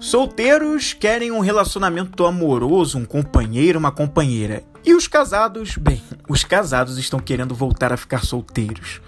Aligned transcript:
Solteiros 0.00 0.94
querem 0.94 1.30
um 1.30 1.40
relacionamento 1.40 2.24
amoroso, 2.24 2.96
um 2.96 3.04
companheiro, 3.04 3.78
uma 3.78 3.92
companheira. 3.92 4.64
E 4.82 4.94
os 4.94 5.06
casados, 5.06 5.76
bem, 5.76 6.02
os 6.26 6.42
casados 6.42 6.96
estão 6.96 7.20
querendo 7.20 7.54
voltar 7.54 7.92
a 7.92 7.98
ficar 7.98 8.24
solteiros. 8.24 9.02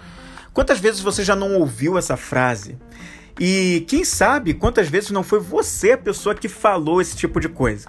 Quantas 0.53 0.79
vezes 0.79 1.01
você 1.01 1.23
já 1.23 1.35
não 1.35 1.55
ouviu 1.55 1.97
essa 1.97 2.15
frase? 2.15 2.77
E 3.39 3.83
quem 3.87 4.05
sabe 4.05 4.53
quantas 4.53 4.87
vezes 4.87 5.09
não 5.09 5.23
foi 5.23 5.39
você 5.39 5.93
a 5.93 5.97
pessoa 5.97 6.35
que 6.35 6.47
falou 6.47 7.01
esse 7.01 7.17
tipo 7.17 7.39
de 7.39 7.49
coisa? 7.49 7.87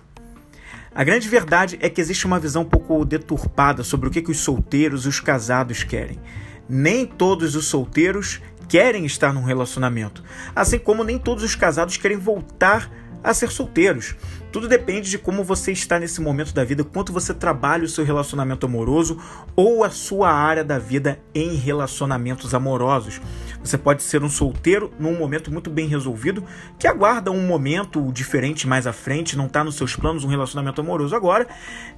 A 0.94 1.04
grande 1.04 1.28
verdade 1.28 1.76
é 1.82 1.90
que 1.90 2.00
existe 2.00 2.24
uma 2.24 2.40
visão 2.40 2.62
um 2.62 2.68
pouco 2.68 3.04
deturpada 3.04 3.84
sobre 3.84 4.08
o 4.08 4.10
que, 4.10 4.22
que 4.22 4.30
os 4.30 4.40
solteiros 4.40 5.04
e 5.04 5.08
os 5.08 5.20
casados 5.20 5.84
querem. 5.84 6.18
Nem 6.66 7.04
todos 7.04 7.54
os 7.54 7.66
solteiros 7.66 8.40
querem 8.68 9.04
estar 9.04 9.32
num 9.32 9.44
relacionamento, 9.44 10.24
assim 10.54 10.78
como 10.78 11.04
nem 11.04 11.18
todos 11.18 11.44
os 11.44 11.54
casados 11.54 11.96
querem 11.96 12.16
voltar 12.16 12.90
a 13.24 13.32
ser 13.32 13.50
solteiros. 13.50 14.14
Tudo 14.52 14.68
depende 14.68 15.10
de 15.10 15.18
como 15.18 15.42
você 15.42 15.72
está 15.72 15.98
nesse 15.98 16.20
momento 16.20 16.54
da 16.54 16.62
vida, 16.62 16.84
quanto 16.84 17.12
você 17.12 17.34
trabalha 17.34 17.84
o 17.84 17.88
seu 17.88 18.04
relacionamento 18.04 18.66
amoroso 18.66 19.18
ou 19.56 19.82
a 19.82 19.90
sua 19.90 20.30
área 20.30 20.62
da 20.62 20.78
vida 20.78 21.18
em 21.34 21.56
relacionamentos 21.56 22.54
amorosos. 22.54 23.20
Você 23.64 23.76
pode 23.76 24.02
ser 24.02 24.22
um 24.22 24.28
solteiro 24.28 24.92
num 24.96 25.18
momento 25.18 25.50
muito 25.50 25.70
bem 25.70 25.88
resolvido, 25.88 26.44
que 26.78 26.86
aguarda 26.86 27.32
um 27.32 27.46
momento 27.46 28.12
diferente 28.12 28.68
mais 28.68 28.86
à 28.86 28.92
frente, 28.92 29.36
não 29.36 29.46
está 29.46 29.64
nos 29.64 29.74
seus 29.74 29.96
planos 29.96 30.22
um 30.22 30.28
relacionamento 30.28 30.80
amoroso 30.80 31.16
agora, 31.16 31.48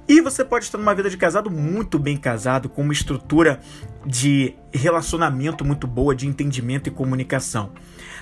e 0.07 0.21
você 0.21 0.43
pode 0.43 0.65
estar 0.65 0.77
numa 0.77 0.95
vida 0.95 1.09
de 1.09 1.17
casado 1.17 1.51
muito 1.51 1.99
bem 1.99 2.15
casado, 2.17 2.69
com 2.69 2.81
uma 2.81 2.93
estrutura 2.93 3.59
de 4.05 4.55
relacionamento 4.73 5.65
muito 5.65 5.85
boa, 5.85 6.15
de 6.15 6.25
entendimento 6.25 6.87
e 6.87 6.91
comunicação. 6.91 7.71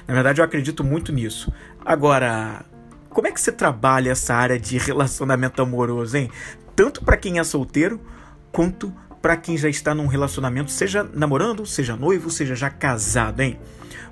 Na 0.08 0.14
verdade, 0.14 0.42
eu 0.42 0.45
acredito 0.45 0.84
muito 0.84 1.12
nisso. 1.12 1.53
Agora, 1.86 2.66
como 3.16 3.30
é 3.30 3.31
que 3.31 3.39
você 3.39 3.49
trabalha 3.49 4.11
essa 4.11 4.35
área 4.35 4.59
de 4.59 4.77
relacionamento 4.77 5.61
amoroso, 5.61 6.17
hein? 6.17 6.30
Tanto 6.75 7.02
para 7.02 7.16
quem 7.16 7.39
é 7.39 7.44
solteiro, 7.45 8.02
quanto 8.52 8.94
para 9.21 9.38
quem 9.38 9.58
já 9.58 9.69
está 9.69 9.95
num 9.95 10.05
relacionamento, 10.05 10.69
seja 10.69 11.09
namorando, 11.13 11.66
seja 11.66 11.95
noivo, 11.95 12.30
seja 12.30 12.55
já 12.55 12.69
casado, 12.69 13.39
hein? 13.39 13.58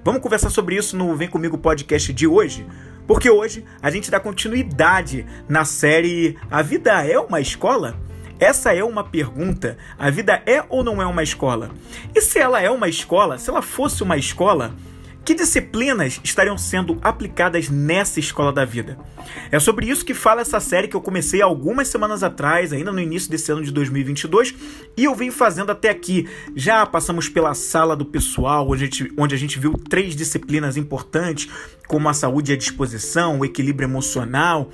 Vamos 0.05 0.21
conversar 0.21 0.49
sobre 0.49 0.77
isso 0.77 0.95
no 0.95 1.13
Vem 1.17 1.27
Comigo 1.27 1.57
podcast 1.57 2.13
de 2.13 2.25
hoje, 2.25 2.65
porque 3.05 3.29
hoje 3.29 3.65
a 3.81 3.91
gente 3.91 4.09
dá 4.09 4.21
continuidade 4.21 5.25
na 5.49 5.65
série 5.65 6.37
A 6.49 6.61
Vida 6.61 7.05
é 7.05 7.19
uma 7.19 7.41
Escola? 7.41 7.99
Essa 8.39 8.73
é 8.73 8.85
uma 8.85 9.03
pergunta. 9.03 9.77
A 9.99 10.09
vida 10.09 10.41
é 10.45 10.63
ou 10.69 10.81
não 10.81 11.01
é 11.01 11.05
uma 11.05 11.23
escola? 11.23 11.71
E 12.15 12.21
se 12.21 12.39
ela 12.39 12.61
é 12.61 12.69
uma 12.69 12.89
escola, 12.89 13.37
se 13.37 13.49
ela 13.49 13.61
fosse 13.61 14.01
uma 14.01 14.17
escola, 14.17 14.73
que 15.25 15.33
disciplinas 15.33 16.19
estariam 16.23 16.57
sendo 16.57 16.97
aplicadas 17.01 17.69
nessa 17.69 18.19
escola 18.19 18.51
da 18.51 18.65
vida? 18.65 18.97
É 19.51 19.59
sobre 19.59 19.87
isso 19.87 20.05
que 20.05 20.13
fala 20.13 20.41
essa 20.41 20.59
série 20.59 20.87
que 20.87 20.95
eu 20.95 21.01
comecei 21.01 21.41
algumas 21.41 21.87
semanas 21.87 22.23
atrás, 22.23 22.73
ainda 22.73 22.91
no 22.91 22.99
início 22.99 23.29
desse 23.29 23.51
ano 23.51 23.63
de 23.63 23.71
2022, 23.71 24.53
e 24.97 25.05
eu 25.05 25.15
venho 25.15 25.31
fazendo 25.31 25.71
até 25.71 25.89
aqui. 25.89 26.27
Já 26.55 26.85
passamos 26.85 27.29
pela 27.29 27.53
sala 27.53 27.95
do 27.95 28.05
pessoal, 28.05 28.69
onde 28.69 28.83
a 28.83 28.85
gente, 28.85 29.13
onde 29.17 29.33
a 29.33 29.37
gente 29.37 29.59
viu 29.59 29.73
três 29.73 30.15
disciplinas 30.15 30.75
importantes, 30.75 31.49
como 31.87 32.09
a 32.09 32.13
saúde 32.13 32.51
e 32.51 32.55
a 32.55 32.57
disposição, 32.57 33.39
o 33.39 33.45
equilíbrio 33.45 33.87
emocional 33.87 34.69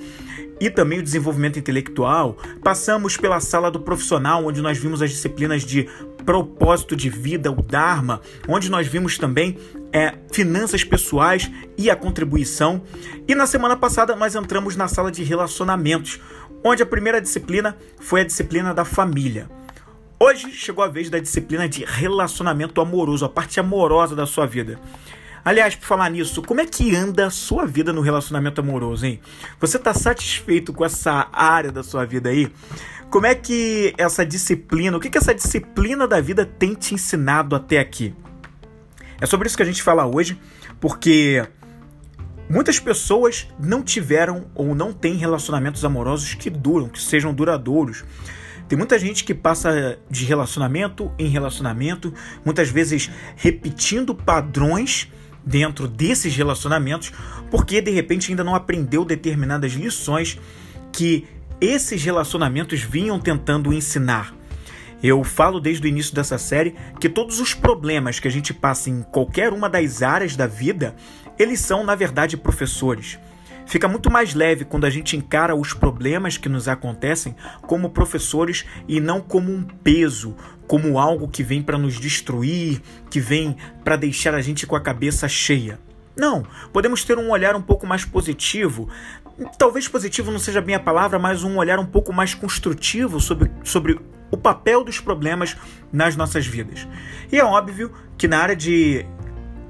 e 0.60 0.68
também 0.68 0.98
o 0.98 1.02
desenvolvimento 1.02 1.58
intelectual. 1.58 2.36
Passamos 2.62 3.16
pela 3.16 3.40
sala 3.40 3.70
do 3.70 3.80
profissional, 3.80 4.44
onde 4.44 4.60
nós 4.60 4.76
vimos 4.76 5.00
as 5.00 5.10
disciplinas 5.10 5.64
de 5.64 5.88
propósito 6.24 6.94
de 6.94 7.08
vida, 7.08 7.50
o 7.50 7.62
Dharma, 7.62 8.20
onde 8.46 8.70
nós 8.70 8.86
vimos 8.86 9.16
também 9.16 9.56
é, 9.92 10.14
finanças 10.32 10.84
pessoais 10.84 11.50
e 11.76 11.90
a 11.90 11.96
contribuição. 11.96 12.82
E 13.26 13.34
na 13.34 13.46
semana 13.46 13.76
passada 13.76 14.14
nós 14.16 14.34
entramos 14.34 14.76
na 14.76 14.88
sala 14.88 15.10
de 15.10 15.22
relacionamentos, 15.22 16.20
onde 16.64 16.82
a 16.82 16.86
primeira 16.86 17.20
disciplina 17.20 17.76
foi 17.98 18.20
a 18.20 18.24
disciplina 18.24 18.74
da 18.74 18.84
família. 18.84 19.48
Hoje 20.18 20.52
chegou 20.52 20.84
a 20.84 20.88
vez 20.88 21.08
da 21.08 21.18
disciplina 21.18 21.68
de 21.68 21.84
relacionamento 21.84 22.80
amoroso, 22.80 23.24
a 23.24 23.28
parte 23.28 23.58
amorosa 23.58 24.14
da 24.14 24.26
sua 24.26 24.46
vida. 24.46 24.78
Aliás, 25.42 25.74
por 25.74 25.86
falar 25.86 26.10
nisso, 26.10 26.42
como 26.42 26.60
é 26.60 26.66
que 26.66 26.94
anda 26.94 27.26
a 27.26 27.30
sua 27.30 27.64
vida 27.64 27.92
no 27.92 28.02
relacionamento 28.02 28.60
amoroso, 28.60 29.06
hein? 29.06 29.18
Você 29.58 29.78
está 29.78 29.94
satisfeito 29.94 30.72
com 30.74 30.84
essa 30.84 31.28
área 31.32 31.72
da 31.72 31.82
sua 31.82 32.04
vida 32.04 32.28
aí? 32.28 32.52
Como 33.08 33.24
é 33.24 33.34
que 33.34 33.94
essa 33.96 34.24
disciplina, 34.24 34.96
o 34.96 35.00
que, 35.00 35.08
que 35.08 35.16
essa 35.16 35.34
disciplina 35.34 36.06
da 36.06 36.20
vida 36.20 36.44
tem 36.44 36.74
te 36.74 36.94
ensinado 36.94 37.56
até 37.56 37.78
aqui? 37.78 38.14
É 39.20 39.26
sobre 39.26 39.46
isso 39.46 39.56
que 39.56 39.62
a 39.62 39.66
gente 39.66 39.82
fala 39.82 40.06
hoje, 40.06 40.38
porque 40.80 41.46
muitas 42.48 42.80
pessoas 42.80 43.46
não 43.58 43.82
tiveram 43.82 44.46
ou 44.54 44.74
não 44.74 44.92
têm 44.92 45.14
relacionamentos 45.14 45.84
amorosos 45.84 46.34
que 46.34 46.48
duram, 46.48 46.88
que 46.88 47.00
sejam 47.00 47.34
duradouros. 47.34 48.02
Tem 48.66 48.78
muita 48.78 48.98
gente 48.98 49.24
que 49.24 49.34
passa 49.34 49.98
de 50.08 50.24
relacionamento 50.24 51.12
em 51.18 51.26
relacionamento, 51.26 52.14
muitas 52.44 52.70
vezes 52.70 53.10
repetindo 53.36 54.14
padrões 54.14 55.10
dentro 55.44 55.86
desses 55.88 56.34
relacionamentos, 56.34 57.12
porque 57.50 57.80
de 57.80 57.90
repente 57.90 58.30
ainda 58.30 58.44
não 58.44 58.54
aprendeu 58.54 59.04
determinadas 59.04 59.72
lições 59.72 60.38
que 60.92 61.26
esses 61.60 62.02
relacionamentos 62.02 62.80
vinham 62.80 63.18
tentando 63.18 63.72
ensinar. 63.72 64.34
Eu 65.02 65.24
falo 65.24 65.60
desde 65.60 65.86
o 65.86 65.88
início 65.88 66.14
dessa 66.14 66.36
série 66.36 66.74
que 67.00 67.08
todos 67.08 67.40
os 67.40 67.54
problemas 67.54 68.20
que 68.20 68.28
a 68.28 68.30
gente 68.30 68.52
passa 68.52 68.90
em 68.90 69.02
qualquer 69.02 69.52
uma 69.52 69.68
das 69.68 70.02
áreas 70.02 70.36
da 70.36 70.46
vida, 70.46 70.94
eles 71.38 71.60
são, 71.60 71.82
na 71.84 71.94
verdade, 71.94 72.36
professores. 72.36 73.18
Fica 73.66 73.86
muito 73.86 74.10
mais 74.10 74.34
leve 74.34 74.64
quando 74.64 74.84
a 74.84 74.90
gente 74.90 75.16
encara 75.16 75.54
os 75.54 75.72
problemas 75.72 76.36
que 76.36 76.48
nos 76.48 76.66
acontecem 76.66 77.36
como 77.62 77.90
professores 77.90 78.66
e 78.88 79.00
não 79.00 79.20
como 79.20 79.50
um 79.52 79.62
peso, 79.62 80.36
como 80.66 80.98
algo 80.98 81.28
que 81.28 81.42
vem 81.42 81.62
para 81.62 81.78
nos 81.78 81.98
destruir, 81.98 82.82
que 83.08 83.20
vem 83.20 83.56
para 83.84 83.96
deixar 83.96 84.34
a 84.34 84.40
gente 84.40 84.66
com 84.66 84.76
a 84.76 84.80
cabeça 84.80 85.28
cheia. 85.28 85.78
Não, 86.16 86.44
podemos 86.72 87.04
ter 87.04 87.16
um 87.16 87.30
olhar 87.30 87.54
um 87.54 87.62
pouco 87.62 87.86
mais 87.86 88.04
positivo. 88.04 88.88
Talvez 89.56 89.88
positivo 89.88 90.30
não 90.30 90.38
seja 90.38 90.60
bem 90.60 90.74
a 90.74 90.80
palavra, 90.80 91.18
mas 91.18 91.44
um 91.44 91.56
olhar 91.56 91.78
um 91.78 91.86
pouco 91.86 92.12
mais 92.12 92.34
construtivo 92.34 93.20
sobre, 93.20 93.50
sobre 93.62 93.98
o 94.30 94.36
papel 94.36 94.84
dos 94.84 95.00
problemas 95.00 95.56
nas 95.92 96.16
nossas 96.16 96.46
vidas. 96.46 96.86
E 97.32 97.38
é 97.38 97.44
óbvio 97.44 97.92
que 98.16 98.28
na 98.28 98.38
área 98.38 98.56
de 98.56 99.04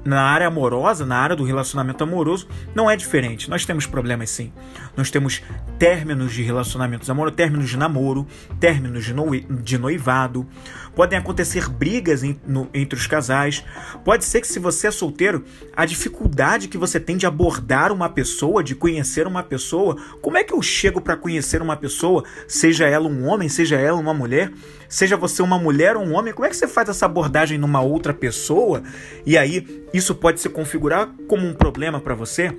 na 0.03 0.21
área 0.21 0.47
amorosa, 0.47 1.05
na 1.05 1.17
área 1.17 1.35
do 1.35 1.43
relacionamento 1.43 2.03
amoroso, 2.03 2.47
não 2.73 2.89
é 2.89 2.95
diferente. 2.95 3.49
Nós 3.49 3.65
temos 3.65 3.85
problemas 3.85 4.29
sim. 4.29 4.51
Nós 4.95 5.09
temos 5.11 5.41
términos 5.77 6.33
de 6.33 6.41
relacionamentos 6.41 7.09
amorosos, 7.09 7.37
términos 7.37 7.69
de 7.69 7.77
namoro, 7.77 8.27
términos 8.59 9.05
de, 9.05 9.13
de 9.61 9.77
noivado. 9.77 10.47
Podem 10.95 11.17
acontecer 11.17 11.69
brigas 11.69 12.23
em, 12.23 12.39
no, 12.45 12.69
entre 12.73 12.97
os 12.97 13.07
casais. 13.07 13.63
Pode 14.03 14.25
ser 14.25 14.41
que, 14.41 14.47
se 14.47 14.59
você 14.59 14.87
é 14.87 14.91
solteiro, 14.91 15.45
a 15.75 15.85
dificuldade 15.85 16.67
que 16.67 16.77
você 16.77 16.99
tem 16.99 17.15
de 17.15 17.25
abordar 17.25 17.91
uma 17.91 18.09
pessoa, 18.09 18.63
de 18.63 18.75
conhecer 18.75 19.25
uma 19.25 19.43
pessoa. 19.43 19.95
Como 20.21 20.37
é 20.37 20.43
que 20.43 20.53
eu 20.53 20.61
chego 20.61 20.99
para 20.99 21.15
conhecer 21.15 21.61
uma 21.61 21.77
pessoa, 21.77 22.23
seja 22.47 22.87
ela 22.87 23.07
um 23.07 23.27
homem, 23.27 23.47
seja 23.47 23.77
ela 23.77 23.97
uma 23.97 24.13
mulher? 24.13 24.51
Seja 24.91 25.15
você 25.15 25.41
uma 25.41 25.57
mulher 25.57 25.95
ou 25.95 26.03
um 26.03 26.13
homem, 26.13 26.33
como 26.33 26.45
é 26.45 26.49
que 26.49 26.55
você 26.55 26.67
faz 26.67 26.89
essa 26.89 27.05
abordagem 27.05 27.57
numa 27.57 27.81
outra 27.81 28.13
pessoa? 28.13 28.83
E 29.25 29.37
aí 29.37 29.85
isso 29.93 30.13
pode 30.13 30.41
se 30.41 30.49
configurar 30.49 31.09
como 31.27 31.47
um 31.47 31.53
problema 31.53 31.99
para 31.99 32.13
você? 32.13 32.55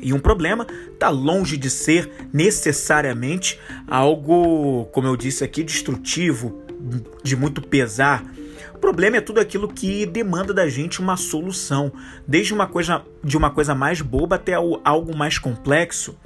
E 0.00 0.14
um 0.14 0.18
problema 0.18 0.66
está 0.92 1.10
longe 1.10 1.58
de 1.58 1.68
ser 1.68 2.10
necessariamente 2.32 3.60
algo, 3.86 4.86
como 4.86 5.06
eu 5.06 5.16
disse 5.16 5.44
aqui, 5.44 5.62
destrutivo, 5.62 6.62
de 7.22 7.36
muito 7.36 7.60
pesar. 7.60 8.24
O 8.74 8.78
problema 8.78 9.18
é 9.18 9.20
tudo 9.20 9.40
aquilo 9.40 9.68
que 9.68 10.06
demanda 10.06 10.54
da 10.54 10.66
gente 10.66 11.00
uma 11.00 11.18
solução, 11.18 11.92
desde 12.26 12.54
uma 12.54 12.66
coisa 12.66 13.04
de 13.22 13.36
uma 13.36 13.50
coisa 13.50 13.74
mais 13.74 14.00
boba 14.00 14.36
até 14.36 14.54
algo 14.54 15.14
mais 15.14 15.38
complexo. 15.38 16.16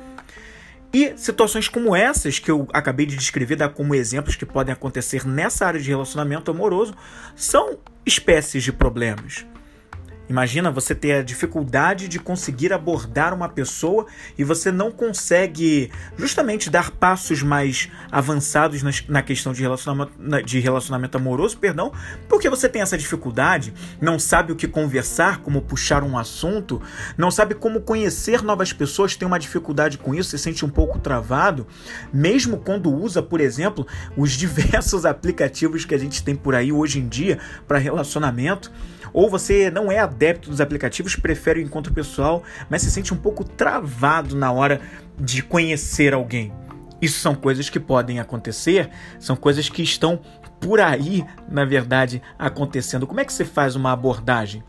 E 0.94 1.12
situações 1.17 1.67
como 1.67 1.96
essas 1.96 2.38
que 2.38 2.49
eu 2.49 2.69
acabei 2.73 3.05
de 3.05 3.17
descrever, 3.17 3.56
dar 3.56 3.70
como 3.70 3.96
exemplos 3.96 4.37
que 4.37 4.46
podem 4.46 4.73
acontecer 4.73 5.26
nessa 5.26 5.67
área 5.67 5.81
de 5.81 5.88
relacionamento 5.88 6.52
amoroso, 6.52 6.94
são 7.35 7.81
espécies 8.06 8.62
de 8.62 8.73
problemas. 8.73 9.44
Imagina 10.29 10.71
você 10.71 10.94
ter 10.94 11.12
a 11.12 11.23
dificuldade 11.23 12.09
de 12.09 12.19
conseguir 12.19 12.73
abordar 12.73 13.35
uma 13.35 13.49
pessoa 13.49 14.06
e 14.38 14.44
você 14.44 14.73
não 14.73 14.91
consegue 14.91 15.91
justamente 16.17 16.71
dar 16.71 16.91
passos 16.91 17.43
mais 17.43 17.91
avançados 18.11 18.82
na 19.06 19.23
questão 19.23 19.53
de 19.53 19.61
relacionamento, 19.61 20.12
de 20.47 20.61
relacionamento 20.61 21.19
amoroso, 21.19 21.59
perdão, 21.59 21.93
porque 22.26 22.49
você 22.49 22.71
tem 22.71 22.81
essa 22.81 22.97
dificuldade, 22.97 23.75
não 24.00 24.19
sabe 24.19 24.50
o 24.50 24.56
que 24.56 24.67
conversar, 24.67 25.43
como 25.43 25.61
puxar 25.61 26.03
um 26.03 26.17
assunto, 26.17 26.81
não 27.19 27.31
sabe 27.31 27.55
como 27.55 27.82
conhecer 27.82 28.43
novas 28.43 28.73
pessoas, 28.73 29.15
tem 29.17 29.29
uma 29.29 29.38
dificuldade 29.38 29.99
com 29.99 30.15
isso, 30.15 30.31
se 30.31 30.38
sente 30.38 30.65
um 30.65 30.70
pouco 30.70 30.99
travado, 30.99 31.67
mesmo 32.12 32.56
quando 32.56 32.91
usa, 32.91 33.23
por 33.23 33.41
exemplo, 33.41 33.87
os 34.17 34.32
diversos 34.44 35.05
aplicativos 35.05 35.85
que 35.85 35.94
a 35.94 35.99
gente 35.99 36.23
tem 36.23 36.35
por 36.35 36.55
aí 36.55 36.73
hoje 36.73 36.99
em 36.99 37.06
dia 37.06 37.38
para 37.69 37.79
relacionamento 37.79 38.73
ou 39.14 39.31
você 39.31 39.70
não 39.70 39.90
é 39.90 40.00
adepto 40.00 40.50
dos 40.50 40.61
aplicativos, 40.61 41.14
prefere 41.14 41.61
o 41.61 41.62
encontro 41.62 41.94
pessoal, 41.94 42.43
mas 42.69 42.82
se 42.82 42.90
sente 42.90 43.14
um 43.14 43.16
pouco 43.16 43.44
travado 43.44 44.34
na 44.34 44.50
hora 44.50 44.81
de 45.19 45.40
conhecer 45.40 46.12
alguém. 46.12 46.52
Isso 47.00 47.20
são 47.20 47.34
coisas 47.34 47.70
que 47.70 47.78
podem 47.78 48.19
acontecer, 48.19 48.90
são 49.20 49.37
coisas 49.37 49.69
que 49.69 49.82
estão 49.82 50.20
por 50.61 50.81
aí, 50.81 51.25
na 51.49 51.64
verdade, 51.64 52.20
acontecendo. 52.38 53.06
Como 53.06 53.20
é 53.20 53.25
que 53.25 53.32
você 53.32 53.44
faz 53.44 53.76
uma 53.76 53.93
abordagem? 53.93 54.64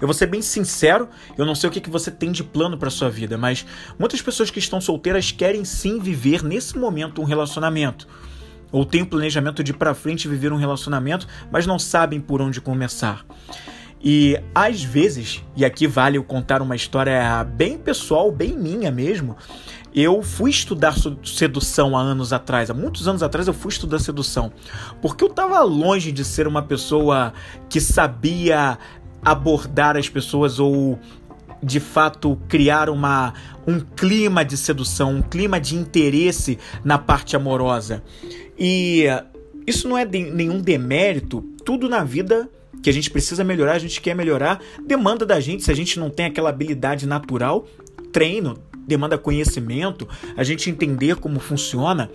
Eu 0.00 0.06
vou 0.06 0.14
ser 0.14 0.26
bem 0.26 0.40
sincero, 0.40 1.08
eu 1.36 1.44
não 1.44 1.54
sei 1.54 1.68
o 1.68 1.72
que, 1.72 1.90
você 1.90 2.10
tem 2.10 2.32
de 2.32 2.42
plano 2.42 2.78
para 2.78 2.90
sua 2.90 3.10
vida, 3.10 3.36
mas 3.36 3.66
muitas 3.98 4.22
pessoas 4.22 4.50
que 4.50 4.58
estão 4.58 4.80
solteiras 4.80 5.30
querem 5.30 5.64
sim 5.64 5.98
viver 5.98 6.42
nesse 6.42 6.78
momento 6.78 7.20
um 7.20 7.24
relacionamento. 7.24 8.08
Ou 8.72 8.84
têm 8.84 9.02
o 9.02 9.06
planejamento 9.06 9.62
de 9.62 9.70
ir 9.70 9.74
para 9.74 9.94
frente 9.94 10.28
viver 10.28 10.52
um 10.52 10.56
relacionamento, 10.56 11.26
mas 11.50 11.66
não 11.66 11.78
sabem 11.78 12.20
por 12.20 12.40
onde 12.40 12.60
começar. 12.60 13.24
E 14.06 14.38
às 14.54 14.82
vezes, 14.82 15.42
e 15.56 15.64
aqui 15.64 15.86
vale 15.86 16.18
eu 16.18 16.24
contar 16.24 16.60
uma 16.60 16.76
história 16.76 17.42
bem 17.42 17.78
pessoal, 17.78 18.30
bem 18.30 18.54
minha 18.54 18.90
mesmo, 18.90 19.34
eu 19.94 20.22
fui 20.22 20.50
estudar 20.50 20.94
sedução 21.24 21.96
há 21.96 22.02
anos 22.02 22.30
atrás, 22.30 22.68
há 22.68 22.74
muitos 22.74 23.08
anos 23.08 23.22
atrás 23.22 23.46
eu 23.46 23.54
fui 23.54 23.70
estudar 23.70 24.00
sedução, 24.00 24.52
porque 25.00 25.24
eu 25.24 25.28
estava 25.28 25.62
longe 25.62 26.12
de 26.12 26.22
ser 26.22 26.46
uma 26.46 26.60
pessoa 26.60 27.32
que 27.68 27.80
sabia 27.80 28.76
abordar 29.24 29.96
as 29.96 30.08
pessoas 30.08 30.58
ou 30.58 30.98
de 31.62 31.80
fato 31.80 32.38
criar 32.46 32.90
uma, 32.90 33.32
um 33.66 33.80
clima 33.80 34.44
de 34.44 34.56
sedução, 34.56 35.14
um 35.14 35.22
clima 35.22 35.58
de 35.58 35.76
interesse 35.76 36.58
na 36.84 36.98
parte 36.98 37.34
amorosa. 37.34 38.02
E 38.58 39.04
isso 39.66 39.88
não 39.88 39.96
é 39.96 40.04
de, 40.04 40.30
nenhum 40.30 40.60
demérito, 40.60 41.42
tudo 41.64 41.88
na 41.88 42.04
vida 42.04 42.48
que 42.82 42.90
a 42.90 42.92
gente 42.92 43.10
precisa 43.10 43.42
melhorar, 43.42 43.72
a 43.72 43.78
gente 43.78 44.00
quer 44.00 44.14
melhorar, 44.14 44.60
demanda 44.86 45.24
da 45.24 45.40
gente, 45.40 45.64
se 45.64 45.70
a 45.70 45.74
gente 45.74 45.98
não 45.98 46.10
tem 46.10 46.26
aquela 46.26 46.50
habilidade 46.50 47.06
natural, 47.06 47.66
treino, 48.12 48.58
demanda 48.86 49.16
conhecimento, 49.16 50.06
a 50.36 50.44
gente 50.44 50.68
entender 50.70 51.16
como 51.16 51.40
funciona. 51.40 52.10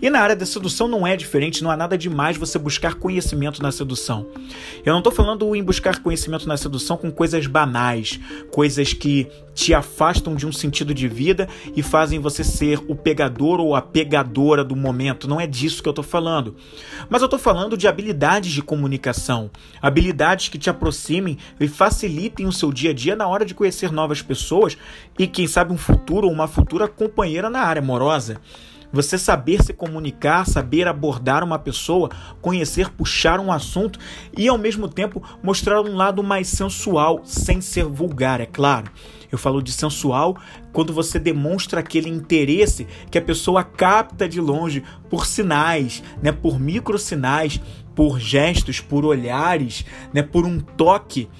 E 0.00 0.08
na 0.08 0.20
área 0.20 0.36
da 0.36 0.46
sedução 0.46 0.86
não 0.88 1.06
é 1.06 1.16
diferente, 1.16 1.62
não 1.62 1.70
há 1.70 1.76
nada 1.76 1.98
demais 1.98 2.36
você 2.36 2.58
buscar 2.58 2.94
conhecimento 2.94 3.62
na 3.62 3.72
sedução. 3.72 4.26
Eu 4.84 4.92
não 4.92 5.00
estou 5.00 5.12
falando 5.12 5.54
em 5.54 5.62
buscar 5.62 6.00
conhecimento 6.00 6.46
na 6.46 6.56
sedução 6.56 6.96
com 6.96 7.10
coisas 7.10 7.46
banais, 7.46 8.20
coisas 8.50 8.92
que 8.92 9.26
te 9.54 9.74
afastam 9.74 10.34
de 10.34 10.46
um 10.46 10.52
sentido 10.52 10.94
de 10.94 11.08
vida 11.08 11.48
e 11.76 11.82
fazem 11.82 12.18
você 12.18 12.42
ser 12.42 12.80
o 12.88 12.94
pegador 12.94 13.60
ou 13.60 13.74
a 13.74 13.82
pegadora 13.82 14.64
do 14.64 14.74
momento. 14.74 15.28
Não 15.28 15.40
é 15.40 15.46
disso 15.46 15.82
que 15.82 15.88
eu 15.88 15.92
estou 15.92 16.04
falando. 16.04 16.56
Mas 17.08 17.22
eu 17.22 17.26
estou 17.26 17.38
falando 17.38 17.76
de 17.76 17.86
habilidades 17.86 18.52
de 18.52 18.62
comunicação, 18.62 19.50
habilidades 19.80 20.48
que 20.48 20.58
te 20.58 20.70
aproximem 20.70 21.38
e 21.60 21.68
facilitem 21.68 22.46
o 22.46 22.52
seu 22.52 22.72
dia 22.72 22.90
a 22.90 22.94
dia 22.94 23.16
na 23.16 23.26
hora 23.26 23.44
de 23.44 23.54
conhecer 23.54 23.92
novas 23.92 24.22
pessoas 24.22 24.76
e, 25.18 25.26
quem 25.26 25.46
sabe, 25.46 25.72
um 25.72 25.78
futuro 25.78 26.26
ou 26.26 26.32
uma 26.32 26.48
futura 26.48 26.88
companheira 26.88 27.50
na 27.50 27.60
área 27.60 27.80
amorosa. 27.80 28.40
Você 28.92 29.16
saber 29.16 29.62
se 29.62 29.72
comunicar, 29.72 30.46
saber 30.46 30.86
abordar 30.86 31.42
uma 31.42 31.58
pessoa, 31.58 32.10
conhecer, 32.42 32.90
puxar 32.90 33.40
um 33.40 33.50
assunto 33.50 33.98
e 34.36 34.48
ao 34.48 34.58
mesmo 34.58 34.86
tempo 34.86 35.22
mostrar 35.42 35.80
um 35.80 35.96
lado 35.96 36.22
mais 36.22 36.48
sensual, 36.48 37.22
sem 37.24 37.62
ser 37.62 37.86
vulgar, 37.86 38.40
é 38.40 38.46
claro. 38.46 38.92
Eu 39.32 39.38
falo 39.38 39.62
de 39.62 39.72
sensual 39.72 40.36
quando 40.74 40.92
você 40.92 41.18
demonstra 41.18 41.80
aquele 41.80 42.10
interesse 42.10 42.86
que 43.10 43.16
a 43.16 43.22
pessoa 43.22 43.64
capta 43.64 44.28
de 44.28 44.38
longe 44.40 44.84
por 45.08 45.24
sinais, 45.24 46.02
né, 46.22 46.30
por 46.30 46.60
microsinais, 46.60 47.58
por 47.94 48.20
gestos, 48.20 48.78
por 48.78 49.06
olhares, 49.06 49.86
né, 50.12 50.22
por 50.22 50.44
um 50.44 50.60
toque, 50.60 51.30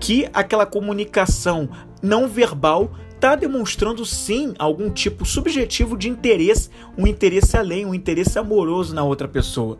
que 0.00 0.26
aquela 0.32 0.64
comunicação 0.64 1.68
não 2.02 2.26
verbal 2.26 2.90
está 3.14 3.36
demonstrando 3.36 4.04
sim 4.04 4.52
algum 4.58 4.90
tipo 4.90 5.24
subjetivo 5.24 5.96
de 5.96 6.08
interesse, 6.08 6.70
um 6.98 7.06
interesse 7.06 7.56
além, 7.56 7.86
um 7.86 7.94
interesse 7.94 8.36
amoroso 8.36 8.92
na 8.92 9.04
outra 9.04 9.28
pessoa. 9.28 9.78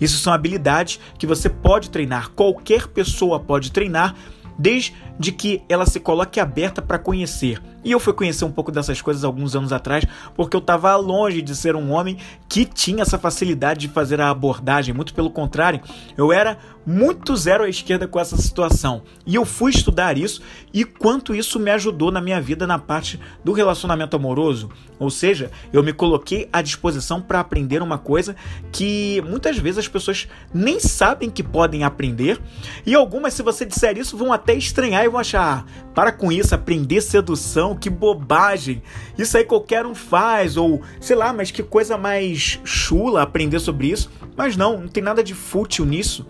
Isso 0.00 0.18
são 0.18 0.32
habilidades 0.32 1.00
que 1.18 1.26
você 1.26 1.48
pode 1.48 1.90
treinar, 1.90 2.30
qualquer 2.30 2.86
pessoa 2.86 3.40
pode 3.40 3.72
treinar, 3.72 4.14
desde 4.58 5.32
que 5.32 5.62
ela 5.68 5.86
se 5.86 6.00
coloque 6.00 6.40
aberta 6.40 6.80
para 6.80 6.98
conhecer. 6.98 7.62
E 7.84 7.92
eu 7.92 8.00
fui 8.00 8.12
conhecer 8.12 8.44
um 8.44 8.50
pouco 8.50 8.72
dessas 8.72 9.00
coisas 9.00 9.22
alguns 9.22 9.54
anos 9.54 9.72
atrás, 9.72 10.04
porque 10.34 10.56
eu 10.56 10.60
estava 10.60 10.94
longe 10.96 11.40
de 11.40 11.54
ser 11.54 11.76
um 11.76 11.92
homem 11.92 12.18
que 12.48 12.64
tinha 12.64 13.02
essa 13.02 13.18
facilidade 13.18 13.80
de 13.80 13.88
fazer 13.88 14.20
a 14.20 14.30
abordagem. 14.30 14.94
Muito 14.94 15.14
pelo 15.14 15.30
contrário, 15.30 15.80
eu 16.16 16.32
era 16.32 16.58
muito 16.86 17.36
zero 17.36 17.64
à 17.64 17.68
esquerda 17.68 18.06
com 18.06 18.20
essa 18.20 18.36
situação. 18.36 19.02
E 19.26 19.34
eu 19.34 19.44
fui 19.44 19.72
estudar 19.72 20.16
isso 20.16 20.40
e 20.72 20.84
quanto 20.84 21.34
isso 21.34 21.58
me 21.58 21.70
ajudou 21.72 22.12
na 22.12 22.20
minha 22.20 22.40
vida 22.40 22.66
na 22.66 22.78
parte 22.78 23.18
do 23.44 23.52
relacionamento 23.52 24.14
amoroso. 24.14 24.70
Ou 24.98 25.10
seja, 25.10 25.50
eu 25.72 25.82
me 25.82 25.92
coloquei 25.92 26.48
à 26.52 26.62
disposição 26.62 27.20
para 27.20 27.40
aprender 27.40 27.82
uma 27.82 27.98
coisa 27.98 28.36
que 28.70 29.22
muitas 29.28 29.58
vezes 29.58 29.78
as 29.78 29.88
pessoas 29.88 30.28
nem 30.54 30.78
sabem 30.78 31.28
que 31.28 31.42
podem 31.42 31.82
aprender. 31.82 32.40
E 32.86 32.94
algumas, 32.94 33.34
se 33.34 33.42
você 33.42 33.66
disser 33.66 33.98
isso, 33.98 34.16
vão 34.16 34.32
até 34.32 34.54
estranhar 34.54 35.04
e 35.04 35.08
vão 35.08 35.20
achar: 35.20 35.66
ah, 35.66 35.90
para 35.94 36.12
com 36.12 36.30
isso, 36.30 36.54
aprender 36.54 37.00
sedução 37.00 37.74
que 37.74 37.90
bobagem. 37.90 38.82
Isso 39.18 39.36
aí 39.36 39.44
qualquer 39.44 39.84
um 39.84 39.94
faz, 39.94 40.56
ou 40.56 40.80
sei 41.00 41.16
lá, 41.16 41.32
mas 41.32 41.50
que 41.50 41.62
coisa 41.62 41.98
mais 41.98 42.60
chula 42.64 43.22
aprender 43.22 43.58
sobre 43.58 43.88
isso. 43.88 44.10
Mas 44.36 44.56
não, 44.56 44.80
não 44.80 44.88
tem 44.88 45.02
nada 45.02 45.24
de 45.24 45.34
fútil 45.34 45.84
nisso. 45.84 46.26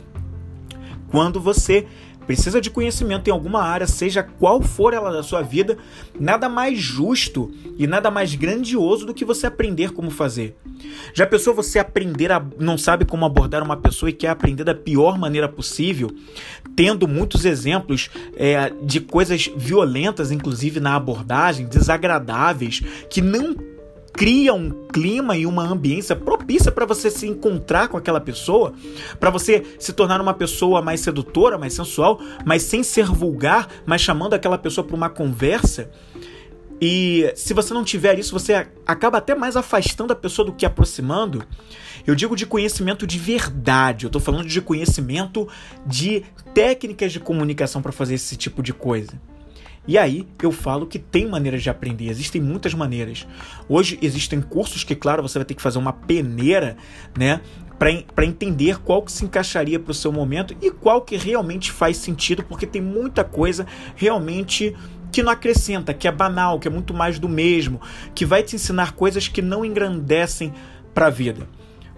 Quando 1.17 1.41
você 1.41 1.87
precisa 2.27 2.61
de 2.61 2.69
conhecimento 2.69 3.27
em 3.27 3.31
alguma 3.31 3.63
área, 3.63 3.87
seja 3.87 4.23
qual 4.23 4.61
for 4.61 4.93
ela 4.93 5.11
da 5.11 5.23
sua 5.23 5.41
vida, 5.41 5.79
nada 6.21 6.47
mais 6.47 6.79
justo 6.79 7.51
e 7.79 7.87
nada 7.87 8.11
mais 8.11 8.35
grandioso 8.35 9.07
do 9.07 9.15
que 9.15 9.25
você 9.25 9.47
aprender 9.47 9.93
como 9.93 10.11
fazer. 10.11 10.55
Já 11.15 11.27
pensou 11.27 11.55
você 11.55 11.79
aprender 11.79 12.31
a 12.31 12.47
não 12.59 12.77
sabe 12.77 13.07
como 13.07 13.25
abordar 13.25 13.63
uma 13.63 13.79
pessoa 13.79 14.11
e 14.11 14.13
quer 14.13 14.29
aprender 14.29 14.63
da 14.63 14.75
pior 14.75 15.17
maneira 15.17 15.49
possível, 15.49 16.11
tendo 16.77 17.09
muitos 17.09 17.47
exemplos 17.47 18.11
é, 18.37 18.71
de 18.83 19.01
coisas 19.01 19.51
violentas, 19.57 20.31
inclusive 20.31 20.81
na 20.81 20.97
abordagem, 20.97 21.67
desagradáveis, 21.67 22.83
que 23.09 23.23
não 23.23 23.57
cria 24.17 24.55
um 24.55 24.71
clima 24.89 25.37
e 25.37 25.45
uma 25.45 25.63
ambiência 25.63 26.17
propícia 26.17 26.73
para 26.73 26.87
você 26.87 27.11
se 27.11 27.27
encontrar 27.27 27.89
com 27.89 27.99
aquela 27.99 28.21
pessoa, 28.21 28.73
para 29.21 29.29
você 29.29 29.63
se 29.79 29.93
tornar 29.93 30.21
uma 30.21 30.33
pessoa 30.33 30.81
mais 30.81 31.01
sedutora, 31.01 31.59
mais 31.59 31.75
sensual, 31.75 32.19
mas 32.45 32.63
sem 32.63 32.83
ser 32.83 33.07
vulgar, 33.07 33.69
mas 33.85 34.01
chamando 34.01 34.33
aquela 34.33 34.57
pessoa 34.57 34.87
para 34.87 34.97
uma 34.97 35.11
conversa. 35.11 35.91
E 36.81 37.31
se 37.35 37.55
você 37.55 37.73
não 37.73 37.85
tiver 37.85 38.19
isso, 38.19 38.33
você 38.33 38.67
acaba 38.87 39.19
até 39.19 39.35
mais 39.35 39.57
afastando 39.57 40.13
a 40.13 40.17
pessoa 40.17 40.47
do 40.47 40.53
que 40.53 40.67
aproximando. 40.67 41.45
Eu 42.07 42.15
digo 42.15 42.37
de 42.37 42.47
conhecimento 42.47 43.07
de 43.07 43.19
verdade, 43.19 44.05
eu 44.05 44.09
estou 44.09 44.21
falando 44.21 44.47
de 44.47 44.61
conhecimento 44.61 45.49
de 45.87 46.23
técnicas 46.55 47.13
de 47.13 47.21
comunicação 47.21 47.83
para 47.83 47.93
fazer 47.93 48.15
esse 48.15 48.37
tipo 48.37 48.63
de 48.63 48.73
coisa. 48.73 49.21
E 49.87 49.97
aí 49.97 50.27
eu 50.43 50.51
falo 50.51 50.87
que 50.87 50.99
tem 50.99 51.29
maneiras 51.29 51.63
de 51.63 51.71
aprender, 51.71 52.09
existem 52.09 52.41
muitas 52.41 52.75
maneiras. 52.75 53.27
Hoje 53.69 53.99
existem 54.03 54.41
cursos 54.41 54.83
que, 54.83 54.95
claro, 54.95 55.23
você 55.23 55.39
vai 55.39 55.45
ter 55.45 55.55
que 55.55 55.63
fazer 55.63 55.79
uma 55.79 55.93
peneira, 55.93 56.77
né? 57.17 57.41
para 57.79 58.25
entender 58.25 58.79
qual 58.79 59.03
que 59.03 59.13
se 59.13 59.25
encaixaria 59.25 59.79
para 59.79 59.91
o 59.91 59.95
seu 59.95 60.11
momento 60.11 60.57
e 60.63 60.71
qual 60.71 61.03
que 61.03 61.15
realmente 61.17 61.71
faz 61.71 61.99
sentido, 61.99 62.43
porque 62.43 62.67
tem 62.67 62.81
muita 62.81 63.23
coisa 63.23 63.67
realmente 63.95 64.75
que 65.13 65.23
não 65.23 65.31
acrescenta, 65.31 65.93
que 65.95 66.09
é 66.09 66.13
banal, 66.13 66.59
que 66.59 66.69
é 66.69 66.71
muito 66.71 66.95
mais 66.95 67.19
do 67.19 67.29
mesmo, 67.29 67.81
que 68.15 68.25
vai 68.25 68.43
te 68.43 68.57
ensinar 68.57 68.93
coisas 68.93 69.29
que 69.29 69.43
não 69.43 69.65
engrandecem 69.65 70.53
para 70.95 71.07
a 71.07 71.11
vida. 71.11 71.47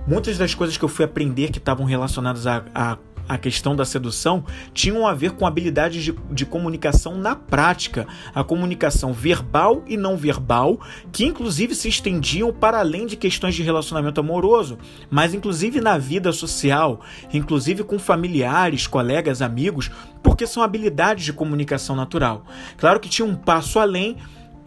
Muitas 0.06 0.38
das 0.38 0.54
coisas 0.54 0.76
que 0.76 0.84
eu 0.84 0.88
fui 0.88 1.04
aprender 1.04 1.50
que 1.50 1.58
estavam 1.58 1.84
relacionadas 1.84 2.46
a, 2.46 2.64
a 2.74 2.96
a 3.28 3.36
questão 3.36 3.76
da 3.76 3.84
sedução 3.84 4.44
tinham 4.72 5.06
a 5.06 5.14
ver 5.14 5.32
com 5.32 5.46
habilidades 5.46 6.02
de, 6.02 6.14
de 6.30 6.46
comunicação 6.46 7.16
na 7.16 7.36
prática, 7.36 8.06
a 8.34 8.42
comunicação 8.42 9.12
verbal 9.12 9.82
e 9.86 9.96
não 9.96 10.16
verbal, 10.16 10.80
que 11.12 11.26
inclusive 11.26 11.74
se 11.74 11.88
estendiam 11.88 12.52
para 12.52 12.78
além 12.78 13.06
de 13.06 13.16
questões 13.16 13.54
de 13.54 13.62
relacionamento 13.62 14.20
amoroso, 14.20 14.78
mas 15.10 15.34
inclusive 15.34 15.80
na 15.80 15.98
vida 15.98 16.32
social, 16.32 17.00
inclusive 17.32 17.84
com 17.84 17.98
familiares, 17.98 18.86
colegas, 18.86 19.42
amigos, 19.42 19.90
porque 20.22 20.46
são 20.46 20.62
habilidades 20.62 21.24
de 21.24 21.32
comunicação 21.32 21.94
natural. 21.94 22.44
Claro 22.76 22.98
que 22.98 23.08
tinha 23.08 23.26
um 23.26 23.34
passo 23.34 23.78
além 23.78 24.16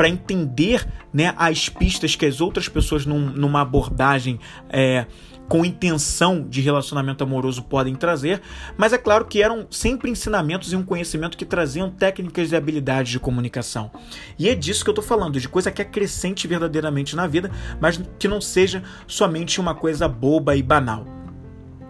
para 0.02 0.10
entender 0.10 0.88
né, 1.14 1.34
as 1.38 1.70
pistas 1.70 2.16
que 2.16 2.26
as 2.26 2.42
outras 2.42 2.68
pessoas 2.68 3.06
num, 3.06 3.20
numa 3.20 3.62
abordagem 3.62 4.40
é, 4.70 5.06
com 5.52 5.66
intenção 5.66 6.48
de 6.48 6.62
relacionamento 6.62 7.26
amoroso 7.26 7.62
podem 7.62 7.94
trazer, 7.94 8.42
mas 8.78 8.94
é 8.94 8.98
claro 8.98 9.26
que 9.26 9.44
eram 9.44 9.68
sempre 9.70 10.10
ensinamentos 10.10 10.72
e 10.72 10.78
um 10.78 10.82
conhecimento 10.82 11.38
que 11.38 11.44
traziam 11.44 11.92
técnicas 11.92 12.54
e 12.54 12.56
habilidades 12.56 13.12
de 13.12 13.20
comunicação. 13.20 13.92
E 14.40 14.48
é 14.48 14.56
disso 14.56 14.82
que 14.82 14.90
eu 14.90 14.94
estou 14.94 15.04
falando, 15.04 15.42
de 15.42 15.50
coisa 15.50 15.70
que 15.70 15.82
acrescente 15.82 16.48
verdadeiramente 16.48 17.18
na 17.18 17.28
vida, 17.28 17.52
mas 17.82 18.02
que 18.18 18.30
não 18.30 18.40
seja 18.40 18.82
somente 19.06 19.60
uma 19.60 19.76
coisa 19.76 20.08
boba 20.08 20.56
e 20.56 20.64
banal. 20.64 21.06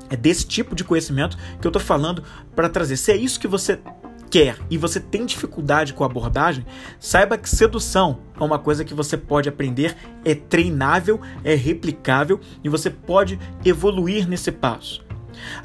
É 0.10 0.16
desse 0.16 0.48
tipo 0.48 0.74
de 0.74 0.84
conhecimento 0.84 1.38
que 1.62 1.68
eu 1.68 1.70
estou 1.70 1.80
falando 1.80 2.24
para 2.56 2.68
trazer. 2.68 2.98
Se 2.98 3.12
é 3.12 3.16
isso 3.16 3.40
que 3.40 3.48
você 3.48 3.80
quer 4.32 4.58
e 4.70 4.78
você 4.78 5.00
tem 5.00 5.26
dificuldade 5.26 5.94
com 5.94 6.04
a 6.04 6.08
abordagem, 6.08 6.66
saiba 7.00 7.38
que 7.38 7.50
sedução 7.50 8.22
é 8.40 8.44
uma 8.44 8.58
coisa 8.58 8.86
que 8.86 8.94
você 8.94 9.18
pode 9.18 9.50
aprender, 9.50 9.96
é 10.24 10.34
treinável, 10.34 11.20
é 11.44 11.54
replicável 11.54 12.40
e 12.64 12.70
você 12.70 12.90
pode 12.90 13.38
evoluir 13.66 14.28
nesse 14.28 14.52
passo. 14.52 15.04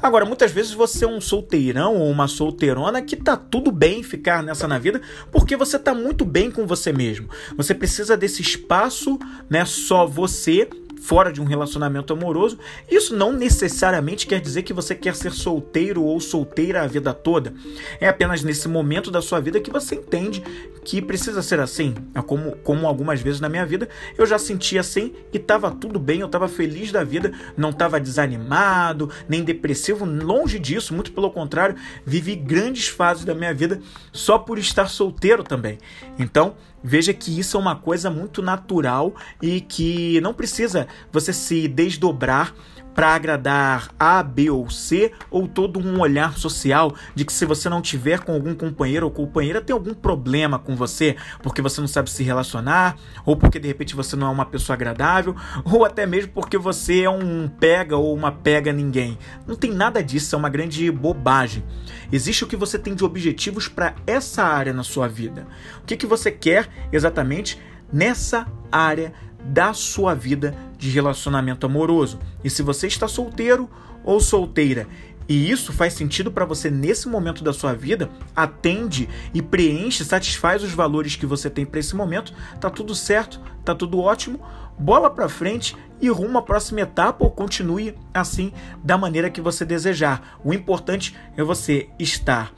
Agora, 0.01 0.25
muitas 0.25 0.51
vezes 0.51 0.73
você 0.73 1.05
é 1.05 1.07
um 1.07 1.21
solteirão 1.21 1.95
ou 1.95 2.09
uma 2.09 2.27
solteirona 2.27 3.01
que 3.01 3.15
tá 3.15 3.37
tudo 3.37 3.71
bem 3.71 4.03
ficar 4.03 4.43
nessa 4.43 4.67
na 4.67 4.79
vida, 4.79 5.01
porque 5.31 5.55
você 5.55 5.77
tá 5.77 5.93
muito 5.93 6.25
bem 6.25 6.49
com 6.49 6.65
você 6.65 6.91
mesmo. 6.91 7.29
Você 7.55 7.73
precisa 7.73 8.17
desse 8.17 8.41
espaço, 8.41 9.19
né, 9.49 9.65
só 9.65 10.05
você 10.05 10.69
fora 11.01 11.31
de 11.31 11.41
um 11.41 11.45
relacionamento 11.45 12.13
amoroso, 12.13 12.57
isso 12.89 13.15
não 13.15 13.31
necessariamente 13.31 14.27
quer 14.27 14.39
dizer 14.39 14.63
que 14.63 14.73
você 14.73 14.95
quer 14.95 15.15
ser 15.15 15.31
solteiro 15.31 16.03
ou 16.03 16.19
solteira 16.19 16.83
a 16.83 16.87
vida 16.87 17.13
toda. 17.13 17.53
É 17.99 18.07
apenas 18.07 18.43
nesse 18.43 18.67
momento 18.67 19.11
da 19.11 19.21
sua 19.21 19.39
vida 19.39 19.59
que 19.59 19.71
você 19.71 19.95
entende 19.95 20.43
que 20.83 21.01
precisa 21.01 21.41
ser 21.41 21.59
assim. 21.59 21.93
É 22.15 22.21
como, 22.21 22.55
como 22.57 22.87
algumas 22.87 23.21
vezes 23.21 23.39
na 23.39 23.49
minha 23.49 23.65
vida 23.65 23.89
eu 24.17 24.25
já 24.25 24.39
senti 24.39 24.77
assim 24.77 25.13
e 25.33 25.37
estava 25.37 25.69
tudo 25.71 25.99
bem, 25.99 26.21
eu 26.21 26.27
estava 26.27 26.47
feliz 26.47 26.91
da 26.91 27.03
vida, 27.03 27.31
não 27.55 27.69
estava 27.69 27.99
desanimado, 27.99 29.09
nem 29.27 29.43
depressivo, 29.43 30.05
longe 30.05 30.57
disso, 30.57 30.93
muito 30.93 31.11
pelo 31.11 31.29
contrário, 31.29 31.75
vivi 32.05 32.35
grandes 32.35 32.87
fases 32.87 33.25
da 33.25 33.35
minha 33.35 33.53
vida 33.53 33.79
só 34.11 34.37
por 34.37 34.57
estar 34.57 34.87
solteiro 34.89 35.43
também. 35.43 35.77
Então, 36.17 36.55
Veja 36.83 37.13
que 37.13 37.37
isso 37.37 37.57
é 37.57 37.59
uma 37.59 37.75
coisa 37.75 38.09
muito 38.09 38.41
natural 38.41 39.15
e 39.41 39.61
que 39.61 40.21
não 40.21 40.33
precisa 40.33 40.87
você 41.11 41.33
se 41.33 41.67
desdobrar 41.67 42.53
para 42.97 43.13
agradar 43.13 43.91
A, 43.99 44.23
B 44.23 44.49
ou 44.49 44.71
C, 44.71 45.11
ou 45.29 45.47
todo 45.47 45.79
um 45.79 45.99
olhar 45.99 46.35
social 46.35 46.95
de 47.13 47.25
que 47.25 47.31
se 47.31 47.45
você 47.45 47.69
não 47.69 47.79
tiver 47.79 48.21
com 48.21 48.33
algum 48.33 48.55
companheiro 48.55 49.05
ou 49.05 49.11
companheira, 49.11 49.61
tem 49.61 49.71
algum 49.71 49.93
problema 49.93 50.57
com 50.57 50.75
você, 50.75 51.15
porque 51.43 51.61
você 51.61 51.79
não 51.79 51.87
sabe 51.87 52.09
se 52.09 52.23
relacionar, 52.23 52.97
ou 53.23 53.37
porque 53.37 53.59
de 53.59 53.67
repente 53.67 53.95
você 53.95 54.15
não 54.15 54.25
é 54.25 54.31
uma 54.31 54.47
pessoa 54.47 54.73
agradável, 54.73 55.35
ou 55.63 55.85
até 55.85 56.07
mesmo 56.07 56.31
porque 56.31 56.57
você 56.57 57.03
é 57.03 57.09
um 57.09 57.47
pega 57.47 57.95
ou 57.95 58.15
uma 58.15 58.31
pega 58.31 58.73
ninguém. 58.73 59.15
Não 59.45 59.55
tem 59.55 59.71
nada 59.71 60.03
disso, 60.03 60.35
é 60.35 60.39
uma 60.39 60.49
grande 60.49 60.89
bobagem. 60.89 61.63
Existe 62.11 62.45
o 62.45 62.47
que 62.47 62.55
você 62.55 62.79
tem 62.79 62.95
de 62.95 63.05
objetivos 63.05 63.67
para 63.67 63.93
essa 64.07 64.43
área 64.43 64.73
na 64.73 64.81
sua 64.81 65.07
vida. 65.07 65.45
O 65.83 65.85
que, 65.85 65.97
que 65.97 66.07
você 66.07 66.31
quer 66.31 66.67
exatamente 66.91 67.61
nessa 67.93 68.47
área 68.71 69.13
da 69.47 69.73
sua 69.73 70.13
vida 70.13 70.55
de 70.77 70.89
relacionamento 70.89 71.65
amoroso. 71.65 72.19
E 72.43 72.49
se 72.49 72.61
você 72.61 72.87
está 72.87 73.07
solteiro 73.07 73.69
ou 74.03 74.19
solteira 74.19 74.87
e 75.29 75.51
isso 75.51 75.73
faz 75.73 75.93
sentido 75.93 76.31
para 76.31 76.45
você 76.45 76.71
nesse 76.71 77.09
momento 77.09 77.43
da 77.43 77.51
sua 77.51 77.73
vida, 77.73 78.09
atende 78.35 79.09
e 79.33 79.41
preenche, 79.41 80.05
satisfaz 80.05 80.63
os 80.63 80.71
valores 80.71 81.15
que 81.15 81.25
você 81.25 81.49
tem 81.49 81.65
para 81.65 81.79
esse 81.79 81.95
momento, 81.95 82.33
tá 82.61 82.69
tudo 82.69 82.95
certo, 82.95 83.41
tá 83.65 83.75
tudo 83.75 83.99
ótimo. 83.99 84.39
Bola 84.79 85.09
para 85.09 85.27
frente 85.27 85.75
e 85.99 86.07
rumo 86.07 86.37
à 86.37 86.41
próxima 86.41 86.81
etapa 86.81 87.25
ou 87.25 87.31
continue 87.31 87.95
assim 88.13 88.53
da 88.83 88.97
maneira 88.97 89.29
que 89.29 89.41
você 89.41 89.65
desejar. 89.65 90.39
O 90.43 90.53
importante 90.53 91.15
é 91.35 91.43
você 91.43 91.89
estar 91.99 92.53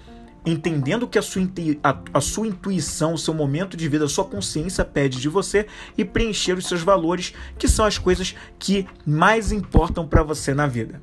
entendendo 0.46 1.08
que 1.08 1.18
a 1.18 1.22
sua, 1.22 1.44
a, 1.84 1.98
a 2.14 2.22
sua 2.22 2.48
intuição, 2.48 3.14
o 3.14 3.18
seu 3.18 3.34
momento 3.34 3.76
de 3.76 3.88
vida, 3.88 4.06
a 4.06 4.10
sua 4.10 4.26
consciência 4.26 4.86
pede 4.86 5.20
de 5.20 5.30
você 5.30 5.68
e 5.98 6.06
preencher 6.06 6.58
os 6.58 6.68
seus 6.68 6.82
valores, 6.82 7.34
que 7.58 7.68
são 7.68 7.86
as 7.86 7.98
coisas 7.98 8.36
que 8.58 8.88
mais 9.06 9.52
importam 9.52 10.08
para 10.08 10.24
você 10.24 10.54
na 10.54 10.68
vida. 10.68 11.02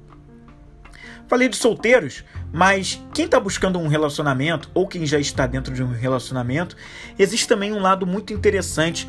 Falei 1.28 1.48
de 1.48 1.56
solteiros, 1.56 2.24
mas 2.52 3.02
quem 3.12 3.24
está 3.24 3.40
buscando 3.40 3.78
um 3.78 3.88
relacionamento 3.88 4.70
ou 4.72 4.86
quem 4.86 5.04
já 5.04 5.18
está 5.18 5.46
dentro 5.46 5.74
de 5.74 5.82
um 5.82 5.90
relacionamento, 5.90 6.76
existe 7.18 7.48
também 7.48 7.72
um 7.72 7.80
lado 7.80 8.06
muito 8.06 8.32
interessante 8.32 9.08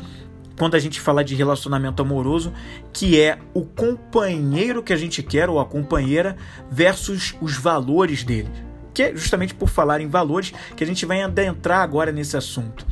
quando 0.58 0.74
a 0.74 0.80
gente 0.80 1.00
fala 1.00 1.22
de 1.22 1.36
relacionamento 1.36 2.02
amoroso, 2.02 2.52
que 2.92 3.20
é 3.20 3.38
o 3.54 3.64
companheiro 3.64 4.82
que 4.82 4.92
a 4.92 4.96
gente 4.96 5.22
quer 5.22 5.48
ou 5.48 5.60
a 5.60 5.64
companheira 5.64 6.36
versus 6.68 7.36
os 7.40 7.56
valores 7.56 8.24
dele 8.24 8.67
que 8.98 9.02
é 9.04 9.14
justamente 9.14 9.54
por 9.54 9.68
falar 9.68 10.00
em 10.00 10.08
valores 10.08 10.52
que 10.76 10.82
a 10.82 10.86
gente 10.86 11.06
vai 11.06 11.22
adentrar 11.22 11.82
agora 11.82 12.10
nesse 12.10 12.36
assunto. 12.36 12.84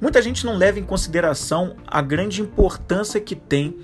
Muita 0.00 0.22
gente 0.22 0.46
não 0.46 0.56
leva 0.56 0.80
em 0.80 0.82
consideração 0.82 1.76
a 1.86 2.00
grande 2.00 2.40
importância 2.40 3.20
que 3.20 3.36
tem 3.36 3.76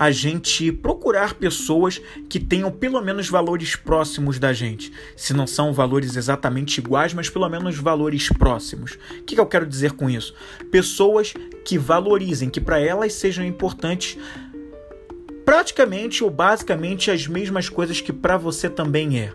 a 0.00 0.10
gente 0.10 0.72
procurar 0.72 1.34
pessoas 1.34 2.00
que 2.28 2.40
tenham 2.40 2.72
pelo 2.72 3.00
menos 3.00 3.28
valores 3.28 3.76
próximos 3.76 4.40
da 4.40 4.52
gente. 4.52 4.92
Se 5.16 5.32
não 5.32 5.46
são 5.46 5.72
valores 5.72 6.16
exatamente 6.16 6.78
iguais, 6.78 7.14
mas 7.14 7.30
pelo 7.30 7.48
menos 7.48 7.76
valores 7.76 8.28
próximos. 8.30 8.98
O 9.20 9.22
que 9.22 9.38
eu 9.38 9.46
quero 9.46 9.64
dizer 9.64 9.92
com 9.92 10.10
isso? 10.10 10.34
Pessoas 10.72 11.32
que 11.64 11.78
valorizem, 11.78 12.50
que 12.50 12.60
para 12.60 12.80
elas 12.80 13.12
sejam 13.12 13.44
importantes 13.44 14.18
praticamente 15.44 16.24
ou 16.24 16.30
basicamente 16.30 17.12
as 17.12 17.28
mesmas 17.28 17.68
coisas 17.68 18.00
que 18.00 18.12
para 18.12 18.36
você 18.36 18.68
também 18.68 19.20
é 19.20 19.32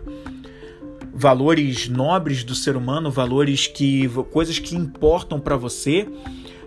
valores 1.14 1.88
nobres 1.88 2.42
do 2.42 2.54
ser 2.54 2.76
humano, 2.76 3.10
valores 3.10 3.66
que 3.66 4.08
coisas 4.30 4.58
que 4.58 4.74
importam 4.74 5.38
para 5.38 5.56
você. 5.56 6.08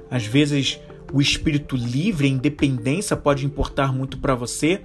Às 0.09 0.25
vezes 0.25 0.79
o 1.11 1.21
espírito 1.21 1.75
livre, 1.75 2.27
a 2.27 2.31
independência 2.31 3.15
pode 3.15 3.45
importar 3.45 3.93
muito 3.93 4.17
para 4.17 4.35
você. 4.35 4.81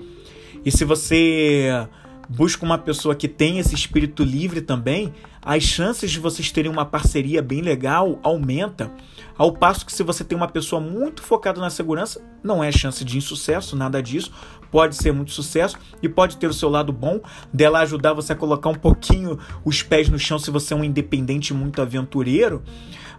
E 0.64 0.70
se 0.70 0.84
você 0.84 1.86
busca 2.30 2.64
uma 2.64 2.78
pessoa 2.78 3.16
que 3.16 3.26
tem 3.26 3.58
esse 3.58 3.74
espírito 3.74 4.22
livre 4.22 4.60
também, 4.60 5.12
as 5.42 5.64
chances 5.64 6.12
de 6.12 6.20
vocês 6.20 6.52
terem 6.52 6.70
uma 6.70 6.84
parceria 6.84 7.42
bem 7.42 7.60
legal 7.60 8.20
aumenta. 8.22 8.92
Ao 9.36 9.52
passo 9.52 9.84
que 9.84 9.92
se 9.92 10.04
você 10.04 10.22
tem 10.22 10.36
uma 10.38 10.46
pessoa 10.46 10.80
muito 10.80 11.22
focada 11.22 11.60
na 11.60 11.70
segurança, 11.70 12.22
não 12.40 12.62
é 12.62 12.70
chance 12.70 13.04
de 13.04 13.18
insucesso, 13.18 13.74
nada 13.74 14.00
disso. 14.00 14.30
Pode 14.70 14.94
ser 14.94 15.12
muito 15.12 15.32
sucesso 15.32 15.76
e 16.00 16.08
pode 16.08 16.36
ter 16.36 16.46
o 16.46 16.54
seu 16.54 16.68
lado 16.68 16.92
bom 16.92 17.20
dela 17.52 17.80
ajudar 17.80 18.12
você 18.12 18.32
a 18.32 18.36
colocar 18.36 18.68
um 18.68 18.76
pouquinho 18.76 19.36
os 19.64 19.82
pés 19.82 20.08
no 20.08 20.18
chão 20.18 20.38
se 20.38 20.52
você 20.52 20.72
é 20.72 20.76
um 20.76 20.84
independente 20.84 21.52
muito 21.52 21.82
aventureiro 21.82 22.62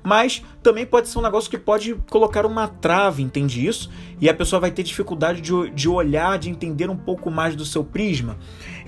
mas 0.04 0.44
também 0.64 0.86
pode 0.86 1.08
ser 1.10 1.20
um 1.20 1.22
negócio 1.22 1.50
que 1.50 1.58
pode 1.58 1.96
colocar 2.10 2.46
uma 2.46 2.68
trave, 2.68 3.22
entende 3.22 3.66
isso? 3.66 3.90
E 4.20 4.30
a 4.30 4.34
pessoa 4.34 4.60
vai 4.60 4.72
ter 4.72 4.84
dificuldade 4.84 5.42
de, 5.42 5.70
de 5.72 5.90
olhar, 5.90 6.40
de 6.40 6.50
entender 6.50 6.90
um 6.90 6.98
pouco 6.98 7.30
mais 7.30 7.56
do 7.56 7.66
seu 7.66 7.84
prisma. 7.84 8.38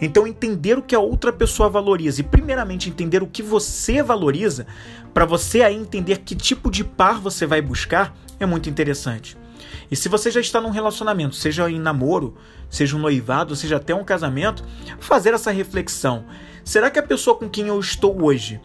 Então, 0.01 0.27
entender 0.27 0.77
o 0.77 0.81
que 0.81 0.95
a 0.95 0.99
outra 0.99 1.31
pessoa 1.31 1.69
valoriza 1.69 2.21
e, 2.21 2.23
primeiramente, 2.23 2.89
entender 2.89 3.21
o 3.21 3.27
que 3.27 3.43
você 3.43 4.01
valoriza, 4.01 4.65
para 5.13 5.25
você 5.25 5.61
aí 5.61 5.75
entender 5.75 6.19
que 6.19 6.35
tipo 6.35 6.71
de 6.71 6.83
par 6.83 7.19
você 7.19 7.45
vai 7.45 7.61
buscar, 7.61 8.15
é 8.39 8.45
muito 8.45 8.69
interessante. 8.69 9.37
E 9.89 9.95
se 9.95 10.09
você 10.09 10.31
já 10.31 10.41
está 10.41 10.59
num 10.59 10.69
relacionamento, 10.69 11.35
seja 11.35 11.69
em 11.69 11.79
namoro, 11.79 12.35
seja 12.69 12.95
um 12.95 12.99
noivado, 12.99 13.55
seja 13.55 13.77
até 13.77 13.93
um 13.93 14.03
casamento, 14.03 14.63
fazer 14.99 15.33
essa 15.33 15.51
reflexão. 15.51 16.25
Será 16.63 16.89
que 16.89 16.99
a 16.99 17.03
pessoa 17.03 17.37
com 17.37 17.49
quem 17.49 17.67
eu 17.67 17.79
estou 17.79 18.23
hoje 18.23 18.59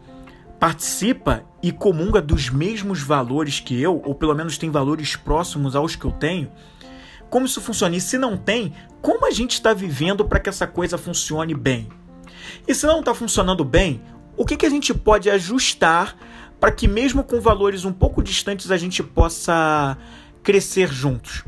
participa 0.59 1.45
e 1.63 1.71
comunga 1.71 2.21
dos 2.21 2.51
mesmos 2.51 3.01
valores 3.01 3.61
que 3.61 3.81
eu, 3.81 4.03
ou 4.05 4.15
pelo 4.15 4.35
menos 4.35 4.59
tem 4.59 4.71
valores 4.71 5.15
próximos 5.17 5.77
aos 5.77 5.95
que 5.95 6.05
eu 6.05 6.11
tenho, 6.11 6.51
como 7.31 7.47
isso 7.47 7.61
funciona? 7.61 7.97
E 7.97 8.01
se 8.01 8.19
não 8.19 8.37
tem, 8.37 8.73
como 9.01 9.27
a 9.27 9.31
gente 9.31 9.53
está 9.53 9.73
vivendo 9.73 10.25
para 10.25 10.41
que 10.41 10.49
essa 10.49 10.67
coisa 10.67 10.97
funcione 10.97 11.55
bem? 11.55 11.89
E 12.67 12.75
se 12.75 12.87
não 12.87 13.01
está 13.01 13.15
funcionando 13.15 13.65
bem, 13.65 14.03
o 14.37 14.45
que, 14.45 14.57
que 14.57 14.67
a 14.67 14.71
gente 14.71 14.95
pode 14.95 15.29
ajustar 15.29 16.17
para 16.61 16.73
que, 16.73 16.89
mesmo 16.89 17.23
com 17.23 17.41
valores 17.41 17.85
um 17.85 17.93
pouco 17.93 18.23
distantes, 18.23 18.71
a 18.71 18.77
gente 18.77 19.03
possa 19.03 19.97
crescer 20.43 20.93
juntos? 20.93 21.45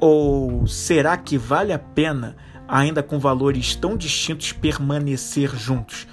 Ou 0.00 0.66
será 0.66 1.16
que 1.16 1.36
vale 1.36 1.72
a 1.72 1.78
pena, 1.78 2.36
ainda 2.66 3.02
com 3.02 3.18
valores 3.18 3.74
tão 3.74 3.96
distintos, 3.96 4.52
permanecer 4.52 5.54
juntos? 5.56 6.06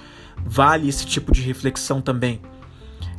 Vale 0.44 0.88
esse 0.88 1.06
tipo 1.06 1.32
de 1.32 1.40
reflexão 1.42 2.00
também. 2.00 2.40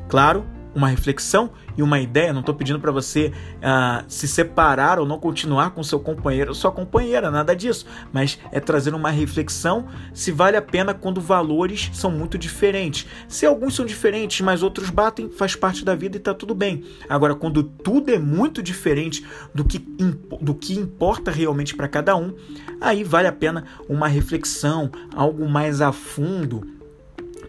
Claro, 0.07 0.45
uma 0.79 0.87
reflexão 0.87 1.51
e 1.77 1.83
uma 1.83 1.99
ideia. 1.99 2.31
Não 2.31 2.39
estou 2.39 2.55
pedindo 2.55 2.79
para 2.79 2.91
você 2.91 3.33
uh, 3.57 4.03
se 4.07 4.27
separar 4.27 4.97
ou 4.97 5.05
não 5.05 5.19
continuar 5.19 5.71
com 5.71 5.83
seu 5.83 5.99
companheiro 5.99 6.51
ou 6.51 6.55
sua 6.55 6.71
companheira, 6.71 7.29
nada 7.29 7.53
disso. 7.55 7.85
Mas 8.13 8.39
é 8.51 8.59
trazer 8.59 8.93
uma 8.95 9.11
reflexão 9.11 9.87
se 10.13 10.31
vale 10.31 10.55
a 10.55 10.61
pena 10.61 10.93
quando 10.93 11.19
valores 11.19 11.91
são 11.93 12.09
muito 12.09 12.37
diferentes. 12.37 13.05
Se 13.27 13.45
alguns 13.45 13.75
são 13.75 13.85
diferentes, 13.85 14.39
mas 14.41 14.63
outros 14.63 14.89
batem, 14.89 15.29
faz 15.29 15.55
parte 15.55 15.83
da 15.83 15.93
vida 15.93 16.15
e 16.15 16.19
está 16.19 16.33
tudo 16.33 16.55
bem. 16.55 16.83
Agora, 17.09 17.35
quando 17.35 17.61
tudo 17.61 18.11
é 18.11 18.17
muito 18.17 18.63
diferente 18.63 19.25
do 19.53 19.65
que, 19.65 19.79
do 19.79 20.55
que 20.55 20.73
importa 20.73 21.29
realmente 21.29 21.75
para 21.75 21.89
cada 21.89 22.15
um, 22.15 22.33
aí 22.79 23.03
vale 23.03 23.27
a 23.27 23.33
pena 23.33 23.65
uma 23.89 24.07
reflexão, 24.07 24.89
algo 25.13 25.47
mais 25.49 25.81
a 25.81 25.91
fundo 25.91 26.79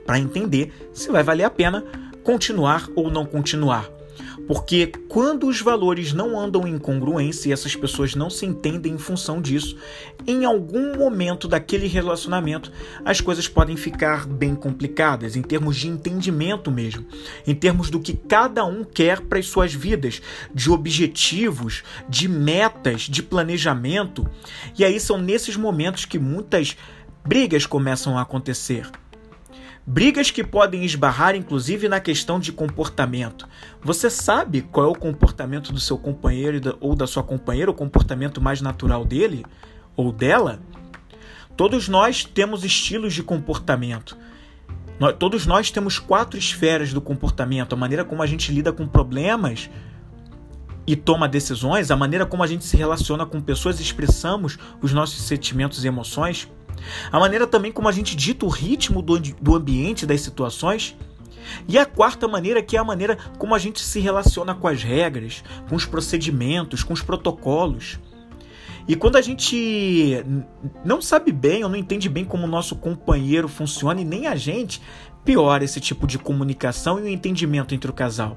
para 0.04 0.18
entender 0.18 0.90
se 0.92 1.08
vai 1.10 1.22
valer 1.22 1.44
a 1.44 1.50
pena 1.50 1.84
continuar 2.22 2.88
ou 2.94 3.10
não 3.10 3.24
continuar. 3.26 3.90
Porque 4.46 4.90
quando 5.08 5.46
os 5.46 5.60
valores 5.60 6.12
não 6.12 6.38
andam 6.38 6.66
em 6.66 6.76
congruência 6.76 7.48
e 7.48 7.52
essas 7.52 7.76
pessoas 7.76 8.16
não 8.16 8.28
se 8.28 8.44
entendem 8.44 8.94
em 8.94 8.98
função 8.98 9.40
disso, 9.40 9.76
em 10.26 10.44
algum 10.44 10.96
momento 10.96 11.46
daquele 11.46 11.86
relacionamento 11.86 12.72
as 13.04 13.20
coisas 13.20 13.46
podem 13.46 13.76
ficar 13.76 14.26
bem 14.26 14.56
complicadas, 14.56 15.36
em 15.36 15.42
termos 15.42 15.76
de 15.76 15.86
entendimento 15.86 16.68
mesmo, 16.68 17.06
em 17.46 17.54
termos 17.54 17.90
do 17.90 18.00
que 18.00 18.12
cada 18.12 18.64
um 18.64 18.82
quer 18.82 19.20
para 19.20 19.38
as 19.38 19.46
suas 19.46 19.72
vidas, 19.72 20.20
de 20.52 20.68
objetivos, 20.68 21.84
de 22.08 22.28
metas, 22.28 23.02
de 23.02 23.22
planejamento. 23.22 24.28
E 24.76 24.84
aí 24.84 24.98
são 24.98 25.16
nesses 25.16 25.56
momentos 25.56 26.04
que 26.04 26.18
muitas 26.18 26.76
brigas 27.24 27.66
começam 27.66 28.18
a 28.18 28.22
acontecer. 28.22 28.90
Brigas 29.92 30.30
que 30.30 30.44
podem 30.44 30.84
esbarrar 30.84 31.34
inclusive 31.34 31.88
na 31.88 31.98
questão 31.98 32.38
de 32.38 32.52
comportamento. 32.52 33.48
Você 33.82 34.08
sabe 34.08 34.62
qual 34.62 34.86
é 34.86 34.88
o 34.88 34.94
comportamento 34.94 35.72
do 35.72 35.80
seu 35.80 35.98
companheiro 35.98 36.78
ou 36.80 36.94
da 36.94 37.08
sua 37.08 37.24
companheira, 37.24 37.72
o 37.72 37.74
comportamento 37.74 38.40
mais 38.40 38.60
natural 38.60 39.04
dele 39.04 39.44
ou 39.96 40.12
dela? 40.12 40.60
Todos 41.56 41.88
nós 41.88 42.22
temos 42.22 42.64
estilos 42.64 43.14
de 43.14 43.24
comportamento. 43.24 44.16
todos 45.18 45.44
nós 45.44 45.72
temos 45.72 45.98
quatro 45.98 46.38
esferas 46.38 46.92
do 46.92 47.00
comportamento: 47.00 47.72
a 47.72 47.76
maneira 47.76 48.04
como 48.04 48.22
a 48.22 48.26
gente 48.28 48.52
lida 48.52 48.72
com 48.72 48.86
problemas 48.86 49.68
e 50.86 50.94
toma 50.94 51.28
decisões, 51.28 51.90
a 51.90 51.96
maneira 51.96 52.24
como 52.24 52.44
a 52.44 52.46
gente 52.46 52.64
se 52.64 52.76
relaciona 52.76 53.26
com 53.26 53.40
pessoas 53.40 53.80
expressamos 53.80 54.56
os 54.80 54.92
nossos 54.92 55.20
sentimentos 55.22 55.84
e 55.84 55.88
emoções 55.88 56.48
a 57.10 57.18
maneira 57.18 57.46
também 57.46 57.72
como 57.72 57.88
a 57.88 57.92
gente 57.92 58.16
dita 58.16 58.44
o 58.46 58.48
ritmo 58.48 59.02
do, 59.02 59.18
do 59.18 59.54
ambiente, 59.54 60.06
das 60.06 60.20
situações. 60.20 60.96
E 61.66 61.78
a 61.78 61.86
quarta 61.86 62.28
maneira, 62.28 62.62
que 62.62 62.76
é 62.76 62.80
a 62.80 62.84
maneira 62.84 63.16
como 63.38 63.54
a 63.54 63.58
gente 63.58 63.80
se 63.80 63.98
relaciona 64.00 64.54
com 64.54 64.68
as 64.68 64.82
regras, 64.82 65.42
com 65.68 65.74
os 65.74 65.84
procedimentos, 65.84 66.82
com 66.82 66.92
os 66.92 67.02
protocolos. 67.02 67.98
E 68.86 68.96
quando 68.96 69.16
a 69.16 69.22
gente 69.22 70.24
não 70.84 71.00
sabe 71.00 71.32
bem 71.32 71.62
ou 71.62 71.70
não 71.70 71.76
entende 71.76 72.08
bem 72.08 72.24
como 72.24 72.44
o 72.44 72.50
nosso 72.50 72.76
companheiro 72.76 73.48
funciona 73.48 74.00
e 74.00 74.04
nem 74.04 74.26
a 74.26 74.34
gente, 74.34 74.80
piora 75.24 75.64
esse 75.64 75.80
tipo 75.80 76.06
de 76.06 76.18
comunicação 76.18 76.98
e 76.98 77.02
o 77.02 77.08
entendimento 77.08 77.74
entre 77.74 77.90
o 77.90 77.94
casal. 77.94 78.36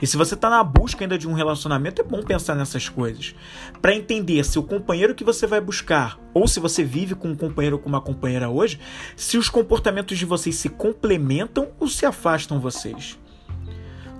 E 0.00 0.06
se 0.06 0.16
você 0.16 0.34
está 0.34 0.48
na 0.48 0.64
busca 0.64 1.04
ainda 1.04 1.18
de 1.18 1.28
um 1.28 1.32
relacionamento, 1.32 2.00
é 2.00 2.04
bom 2.04 2.22
pensar 2.22 2.54
nessas 2.54 2.88
coisas. 2.88 3.34
Para 3.82 3.94
entender 3.94 4.44
se 4.44 4.58
o 4.58 4.62
companheiro 4.62 5.14
que 5.14 5.24
você 5.24 5.46
vai 5.46 5.60
buscar, 5.60 6.18
ou 6.32 6.48
se 6.48 6.58
você 6.58 6.82
vive 6.82 7.14
com 7.14 7.28
um 7.28 7.36
companheiro 7.36 7.76
ou 7.76 7.82
com 7.82 7.88
uma 7.88 8.00
companheira 8.00 8.48
hoje, 8.48 8.80
se 9.14 9.36
os 9.36 9.48
comportamentos 9.48 10.18
de 10.18 10.24
vocês 10.24 10.56
se 10.56 10.68
complementam 10.68 11.68
ou 11.78 11.88
se 11.88 12.06
afastam 12.06 12.60
vocês. 12.60 13.18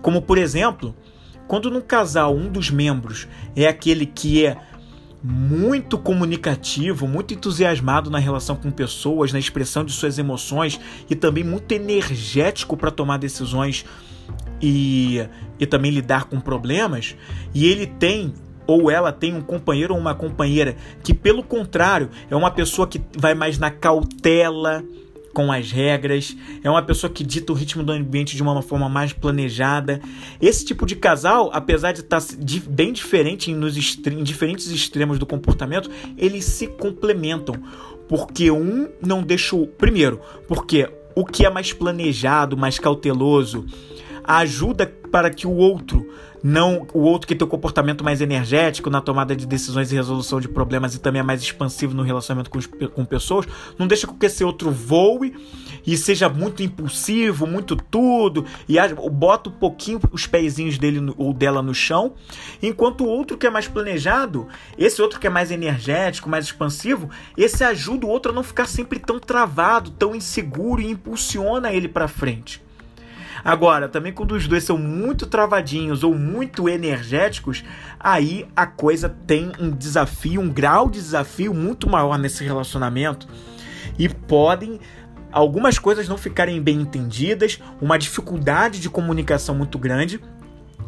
Como 0.02 0.22
por 0.22 0.38
exemplo, 0.38 0.94
quando 1.46 1.70
no 1.70 1.82
casal 1.82 2.34
um 2.34 2.48
dos 2.48 2.70
membros 2.70 3.26
é 3.56 3.66
aquele 3.66 4.06
que 4.06 4.44
é 4.44 4.56
muito 5.22 5.98
comunicativo, 5.98 7.06
muito 7.06 7.34
entusiasmado 7.34 8.08
na 8.10 8.18
relação 8.18 8.56
com 8.56 8.70
pessoas, 8.70 9.32
na 9.32 9.38
expressão 9.38 9.84
de 9.84 9.92
suas 9.92 10.18
emoções 10.18 10.80
e 11.10 11.14
também 11.14 11.44
muito 11.44 11.70
energético 11.72 12.76
para 12.76 12.90
tomar 12.90 13.18
decisões 13.18 13.84
e, 14.60 15.24
e 15.58 15.66
também 15.66 15.90
lidar 15.90 16.24
com 16.24 16.40
problemas, 16.40 17.16
e 17.54 17.66
ele 17.66 17.86
tem 17.86 18.32
ou 18.66 18.88
ela 18.88 19.10
tem 19.10 19.34
um 19.34 19.40
companheiro 19.40 19.94
ou 19.94 20.00
uma 20.00 20.14
companheira 20.14 20.76
que, 21.02 21.12
pelo 21.12 21.42
contrário, 21.42 22.08
é 22.30 22.36
uma 22.36 22.52
pessoa 22.52 22.86
que 22.86 23.00
vai 23.18 23.34
mais 23.34 23.58
na 23.58 23.68
cautela 23.68 24.84
com 25.32 25.52
as 25.52 25.70
regras, 25.70 26.36
é 26.62 26.70
uma 26.70 26.82
pessoa 26.82 27.12
que 27.12 27.24
dita 27.24 27.52
o 27.52 27.54
ritmo 27.54 27.82
do 27.82 27.92
ambiente 27.92 28.36
de 28.36 28.42
uma 28.42 28.60
forma 28.62 28.88
mais 28.88 29.12
planejada. 29.12 30.00
Esse 30.40 30.64
tipo 30.64 30.86
de 30.86 30.96
casal, 30.96 31.50
apesar 31.52 31.92
de 31.92 32.00
estar 32.00 32.20
tá 32.20 32.26
bem 32.68 32.92
diferente 32.92 33.52
nos 33.52 33.76
em 33.76 34.22
diferentes 34.22 34.68
extremos 34.70 35.18
do 35.18 35.26
comportamento, 35.26 35.90
eles 36.16 36.44
se 36.44 36.66
complementam. 36.66 37.56
Porque 38.08 38.50
um 38.50 38.88
não 39.00 39.22
deixa 39.22 39.54
o. 39.54 39.66
Primeiro, 39.68 40.20
porque 40.48 40.88
o 41.14 41.24
que 41.24 41.46
é 41.46 41.50
mais 41.50 41.72
planejado, 41.72 42.56
mais 42.56 42.78
cauteloso, 42.78 43.66
ajuda 44.24 44.86
para 45.10 45.30
que 45.30 45.46
o 45.46 45.54
outro 45.54 46.06
não 46.42 46.86
o 46.94 47.00
outro 47.00 47.28
que 47.28 47.34
tem 47.34 47.46
o 47.46 47.50
comportamento 47.50 48.02
mais 48.02 48.20
energético 48.20 48.88
na 48.90 49.00
tomada 49.00 49.36
de 49.36 49.46
decisões 49.46 49.92
e 49.92 49.94
resolução 49.94 50.40
de 50.40 50.48
problemas 50.48 50.94
e 50.94 50.98
também 50.98 51.20
é 51.20 51.22
mais 51.22 51.42
expansivo 51.42 51.94
no 51.94 52.02
relacionamento 52.02 52.50
com, 52.50 52.58
com 52.88 53.04
pessoas, 53.04 53.46
não 53.78 53.86
deixa 53.86 54.06
com 54.06 54.14
que 54.14 54.26
esse 54.26 54.42
outro 54.42 54.70
voe 54.70 55.34
e 55.86 55.96
seja 55.96 56.28
muito 56.28 56.62
impulsivo, 56.62 57.46
muito 57.46 57.76
tudo, 57.76 58.44
e 58.68 58.76
bota 59.10 59.48
um 59.48 59.52
pouquinho 59.52 60.00
os 60.12 60.26
pezinhos 60.26 60.78
dele 60.78 61.12
ou 61.16 61.32
dela 61.32 61.62
no 61.62 61.74
chão, 61.74 62.14
enquanto 62.62 63.04
o 63.04 63.08
outro 63.08 63.36
que 63.36 63.46
é 63.46 63.50
mais 63.50 63.66
planejado, 63.66 64.46
esse 64.76 65.00
outro 65.00 65.18
que 65.18 65.26
é 65.26 65.30
mais 65.30 65.50
energético, 65.50 66.28
mais 66.28 66.44
expansivo, 66.46 67.08
esse 67.36 67.64
ajuda 67.64 68.06
o 68.06 68.10
outro 68.10 68.32
a 68.32 68.34
não 68.34 68.42
ficar 68.42 68.66
sempre 68.66 68.98
tão 68.98 69.18
travado, 69.18 69.90
tão 69.90 70.14
inseguro 70.14 70.80
e 70.80 70.90
impulsiona 70.90 71.72
ele 71.72 71.88
para 71.88 72.08
frente. 72.08 72.62
Agora, 73.44 73.88
também 73.88 74.12
quando 74.12 74.32
os 74.32 74.46
dois 74.46 74.64
são 74.64 74.76
muito 74.76 75.26
travadinhos 75.26 76.04
ou 76.04 76.14
muito 76.14 76.68
energéticos, 76.68 77.64
aí 77.98 78.46
a 78.54 78.66
coisa 78.66 79.08
tem 79.08 79.52
um 79.58 79.70
desafio, 79.70 80.40
um 80.40 80.48
grau 80.48 80.90
de 80.90 80.98
desafio 80.98 81.54
muito 81.54 81.88
maior 81.88 82.18
nesse 82.18 82.44
relacionamento. 82.44 83.26
E 83.98 84.08
podem 84.08 84.80
algumas 85.32 85.78
coisas 85.78 86.08
não 86.08 86.18
ficarem 86.18 86.60
bem 86.60 86.80
entendidas, 86.80 87.60
uma 87.80 87.98
dificuldade 87.98 88.80
de 88.80 88.90
comunicação 88.90 89.54
muito 89.54 89.78
grande 89.78 90.20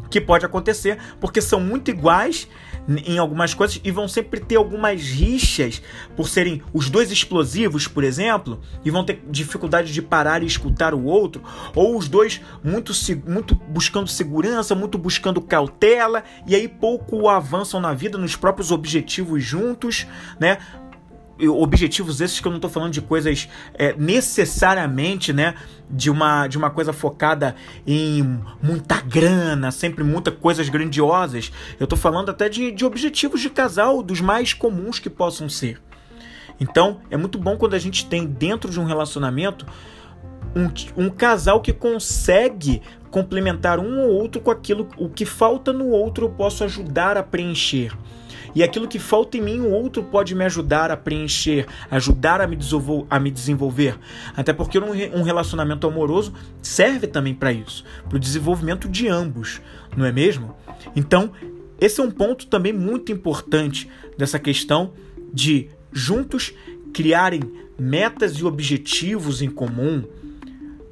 que 0.09 0.21
pode 0.21 0.45
acontecer, 0.45 0.99
porque 1.19 1.41
são 1.41 1.59
muito 1.59 1.89
iguais 1.89 2.47
em 2.87 3.17
algumas 3.17 3.53
coisas 3.53 3.79
e 3.83 3.91
vão 3.91 4.07
sempre 4.07 4.39
ter 4.39 4.55
algumas 4.55 5.01
rixas 5.01 5.81
por 6.15 6.27
serem 6.27 6.61
os 6.73 6.89
dois 6.89 7.11
explosivos, 7.11 7.87
por 7.87 8.03
exemplo, 8.03 8.59
e 8.83 8.91
vão 8.91 9.03
ter 9.03 9.23
dificuldade 9.29 9.93
de 9.93 10.01
parar 10.01 10.43
e 10.43 10.45
escutar 10.45 10.93
o 10.93 11.03
outro, 11.03 11.41
ou 11.75 11.97
os 11.97 12.07
dois 12.07 12.41
muito, 12.63 12.93
muito 13.27 13.55
buscando 13.55 14.07
segurança, 14.07 14.75
muito 14.75 14.97
buscando 14.97 15.41
cautela, 15.41 16.23
e 16.47 16.55
aí 16.55 16.67
pouco 16.67 17.27
avançam 17.27 17.79
na 17.79 17.93
vida, 17.93 18.17
nos 18.17 18.35
próprios 18.35 18.71
objetivos 18.71 19.43
juntos, 19.43 20.05
né? 20.39 20.57
Objetivos 21.39 22.21
esses 22.21 22.39
que 22.39 22.47
eu 22.47 22.51
não 22.51 22.57
estou 22.57 22.69
falando 22.69 22.93
de 22.93 23.01
coisas 23.01 23.49
é, 23.73 23.93
necessariamente, 23.97 25.33
né, 25.33 25.55
de 25.89 26.09
uma, 26.09 26.47
de 26.47 26.57
uma 26.57 26.69
coisa 26.69 26.93
focada 26.93 27.55
em 27.85 28.39
muita 28.61 29.01
grana, 29.01 29.71
sempre 29.71 30.03
muitas 30.03 30.35
coisas 30.35 30.69
grandiosas. 30.69 31.51
Eu 31.79 31.85
estou 31.85 31.97
falando 31.97 32.29
até 32.29 32.47
de, 32.47 32.71
de 32.71 32.85
objetivos 32.85 33.41
de 33.41 33.49
casal, 33.49 34.01
dos 34.03 34.21
mais 34.21 34.53
comuns 34.53 34.99
que 34.99 35.09
possam 35.09 35.49
ser. 35.49 35.81
Então, 36.59 37.01
é 37.09 37.17
muito 37.17 37.37
bom 37.37 37.57
quando 37.57 37.73
a 37.73 37.79
gente 37.79 38.05
tem 38.05 38.25
dentro 38.25 38.71
de 38.71 38.79
um 38.79 38.85
relacionamento 38.85 39.65
um, 40.55 41.05
um 41.05 41.09
casal 41.09 41.61
que 41.61 41.73
consegue 41.73 42.81
complementar 43.09 43.79
um 43.79 43.99
ou 44.01 44.09
outro 44.09 44.41
com 44.41 44.51
aquilo 44.51 44.87
o 44.97 45.09
que 45.09 45.25
falta 45.25 45.71
no 45.71 45.89
outro 45.89 46.25
eu 46.25 46.29
posso 46.29 46.63
ajudar 46.63 47.17
a 47.17 47.23
preencher. 47.23 47.91
E 48.55 48.61
aquilo 48.61 48.87
que 48.87 48.99
falta 48.99 49.37
em 49.37 49.41
mim, 49.41 49.59
o 49.61 49.71
outro 49.71 50.03
pode 50.03 50.35
me 50.35 50.45
ajudar 50.45 50.91
a 50.91 50.97
preencher, 50.97 51.65
ajudar 51.89 52.39
a 52.39 52.47
me, 52.47 52.57
a 53.09 53.19
me 53.19 53.31
desenvolver. 53.31 53.97
Até 54.35 54.53
porque 54.53 54.77
um 54.77 55.23
relacionamento 55.23 55.87
amoroso 55.87 56.33
serve 56.61 57.07
também 57.07 57.33
para 57.33 57.51
isso, 57.51 57.83
para 58.07 58.15
o 58.15 58.19
desenvolvimento 58.19 58.87
de 58.87 59.07
ambos, 59.07 59.61
não 59.97 60.05
é 60.05 60.11
mesmo? 60.11 60.55
Então, 60.95 61.31
esse 61.79 61.99
é 61.99 62.03
um 62.03 62.11
ponto 62.11 62.47
também 62.47 62.71
muito 62.71 63.11
importante 63.11 63.89
dessa 64.17 64.37
questão 64.37 64.93
de 65.33 65.69
juntos 65.91 66.53
criarem 66.93 67.41
metas 67.77 68.33
e 68.33 68.45
objetivos 68.45 69.41
em 69.41 69.49
comum, 69.49 70.03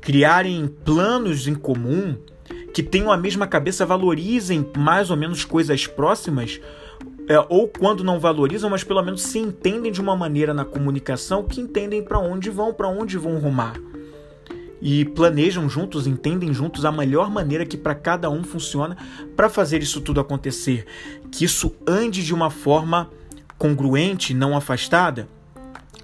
criarem 0.02 0.68
planos 0.68 1.48
em 1.48 1.54
comum, 1.54 2.18
que 2.74 2.82
tenham 2.82 3.12
a 3.12 3.18
mesma 3.18 3.46
cabeça, 3.46 3.86
valorizem 3.86 4.66
mais 4.78 5.12
ou 5.12 5.18
menos 5.18 5.46
coisas 5.46 5.86
próximas, 5.86 6.60
é, 7.28 7.40
ou 7.50 7.68
quando 7.68 8.04
não 8.04 8.20
valorizam, 8.20 8.70
mas 8.70 8.84
pelo 8.84 9.02
menos 9.02 9.22
se 9.22 9.40
entendem 9.40 9.92
de 9.92 10.02
uma 10.02 10.16
maneira 10.16 10.54
na 10.54 10.66
comunicação 10.66 11.44
que 11.44 11.62
entendem 11.62 12.04
para 12.04 12.20
onde 12.20 12.50
vão, 12.50 12.74
para 12.74 12.90
onde 12.90 13.18
vão 13.18 13.40
rumar. 13.40 13.76
E 14.82 15.06
planejam 15.06 15.70
juntos, 15.70 16.08
entendem 16.08 16.54
juntos 16.54 16.84
a 16.84 16.92
melhor 16.92 17.30
maneira 17.30 17.66
que 17.66 17.78
para 17.78 17.94
cada 17.94 18.30
um 18.30 18.44
funciona 18.44 18.98
para 19.36 19.48
fazer 19.48 19.82
isso 19.82 20.02
tudo 20.02 20.20
acontecer. 20.20 20.86
Que 21.32 21.46
isso 21.46 21.74
ande 21.88 22.26
de 22.26 22.34
uma 22.34 22.50
forma 22.50 23.10
congruente, 23.58 24.34
não 24.34 24.58
afastada, 24.58 25.28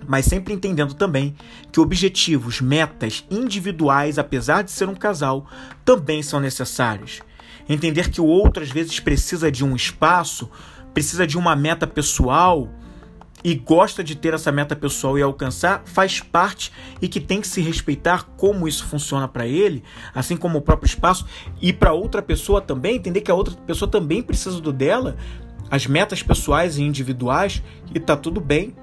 mas 0.07 0.25
sempre 0.25 0.53
entendendo 0.53 0.93
também 0.93 1.35
que 1.71 1.79
objetivos, 1.79 2.61
metas 2.61 3.25
individuais, 3.31 4.19
apesar 4.19 4.61
de 4.61 4.71
ser 4.71 4.87
um 4.87 4.95
casal, 4.95 5.47
também 5.83 6.21
são 6.21 6.39
necessários. 6.39 7.21
Entender 7.67 8.09
que 8.09 8.21
o 8.21 8.25
outro 8.25 8.63
às 8.63 8.69
vezes 8.69 8.99
precisa 8.99 9.51
de 9.51 9.65
um 9.65 9.75
espaço 9.75 10.49
precisa 10.97 11.27
de 11.27 11.37
uma 11.37 11.55
meta 11.55 11.85
pessoal 11.85 12.67
e 13.43 13.53
gosta 13.53 14.03
de 14.03 14.15
ter 14.15 14.33
essa 14.33 14.51
meta 14.51 14.75
pessoal 14.75 15.15
e 15.15 15.21
alcançar, 15.21 15.83
faz 15.85 16.21
parte 16.21 16.71
e 16.99 17.07
que 17.07 17.19
tem 17.19 17.39
que 17.39 17.47
se 17.47 17.61
respeitar 17.61 18.23
como 18.35 18.67
isso 18.67 18.83
funciona 18.83 19.27
para 19.27 19.45
ele, 19.45 19.83
assim 20.15 20.35
como 20.35 20.57
o 20.57 20.61
próprio 20.61 20.87
espaço, 20.87 21.27
e 21.61 21.71
para 21.71 21.93
outra 21.93 22.19
pessoa 22.19 22.59
também, 22.59 22.95
entender 22.95 23.21
que 23.21 23.29
a 23.29 23.35
outra 23.35 23.53
pessoa 23.53 23.87
também 23.87 24.23
precisa 24.23 24.59
do 24.59 24.73
dela, 24.73 25.15
as 25.69 25.85
metas 25.85 26.23
pessoais 26.23 26.79
e 26.79 26.83
individuais, 26.83 27.61
e 27.93 27.99
tá 27.99 28.17
tudo 28.17 28.41
bem. 28.41 28.75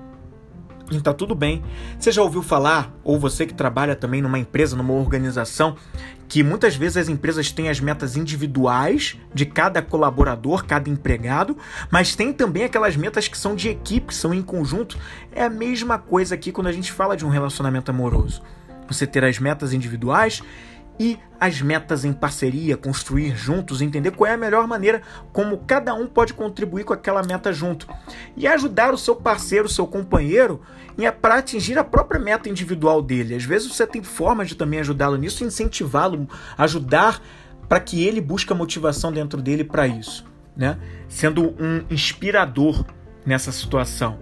E 0.90 1.01
tá 1.01 1.14
tudo 1.14 1.35
bem. 1.35 1.62
Você 1.99 2.12
já 2.12 2.23
ouviu 2.23 2.42
falar, 2.42 2.92
ou 3.03 3.18
você 3.18 3.47
que 3.47 3.55
trabalha 3.55 3.97
também 3.97 4.20
numa 4.20 4.38
empresa, 4.38 4.77
numa 4.77 4.92
organização, 4.92 5.77
que 6.29 6.42
muitas 6.42 6.77
vezes 6.77 6.97
as 6.97 7.09
empresas 7.09 7.51
têm 7.51 7.68
as 7.68 7.81
metas 7.81 8.16
individuais 8.16 9.16
de 9.33 9.47
cada 9.47 9.81
colaborador, 9.81 10.64
cada 10.64 10.90
empregado, 10.90 11.57
mas 11.90 12.14
tem 12.14 12.33
também 12.33 12.64
aquelas 12.64 12.97
metas 12.97 13.29
que 13.29 13.38
são 13.38 13.55
de 13.55 13.68
equipe, 13.68 14.09
que 14.09 14.14
são 14.14 14.35
em 14.35 14.42
conjunto. 14.42 14.99
É 15.33 15.44
a 15.44 15.51
mesma 15.51 15.99
coisa 15.99 16.35
aqui 16.35 16.53
quando 16.53 16.66
a 16.66 16.73
gente 16.73 16.92
fala 16.92 17.16
de 17.16 17.25
um 17.25 17.31
relacionamento 17.31 17.90
amoroso. 17.90 18.42
Você 18.88 19.07
ter 19.07 19.25
as 19.25 19.38
metas 19.38 19.73
individuais 19.73 20.42
e 20.98 21.18
as 21.40 21.61
metas 21.61 22.04
em 22.04 22.12
parceria, 22.12 22.76
construir 22.76 23.37
juntos, 23.37 23.83
entender 23.83 24.12
qual 24.12 24.30
é 24.30 24.35
a 24.35 24.38
melhor 24.38 24.66
maneira 24.66 25.02
como 25.33 25.59
cada 25.59 25.92
um 25.94 26.07
pode 26.07 26.33
contribuir 26.33 26.85
com 26.85 26.92
aquela 26.92 27.22
meta 27.22 27.52
junto 27.52 27.87
e 28.37 28.46
ajudar 28.46 28.94
o 28.94 28.98
seu 28.98 29.16
parceiro, 29.16 29.66
o 29.66 29.70
seu 29.70 29.87
companheiro 29.87 30.61
para 31.20 31.37
atingir 31.37 31.76
a 31.76 31.85
própria 31.85 32.20
meta 32.20 32.48
individual 32.48 33.02
dele. 33.02 33.35
Às 33.35 33.44
vezes 33.44 33.68
você 33.68 33.87
tem 33.87 34.02
formas 34.02 34.48
de 34.48 34.54
também 34.54 34.80
ajudá-lo 34.80 35.16
nisso, 35.16 35.44
incentivá-lo, 35.44 36.28
ajudar 36.57 37.20
para 37.68 37.80
que 37.80 38.04
ele 38.04 38.20
busque 38.20 38.52
a 38.52 38.57
motivação 38.57 39.12
dentro 39.12 39.42
dele 39.42 39.64
para 39.64 39.87
isso, 39.88 40.24
né? 40.57 40.78
Sendo 41.09 41.54
um 41.59 41.85
inspirador 41.90 42.85
nessa 43.26 43.50
situação. 43.50 44.18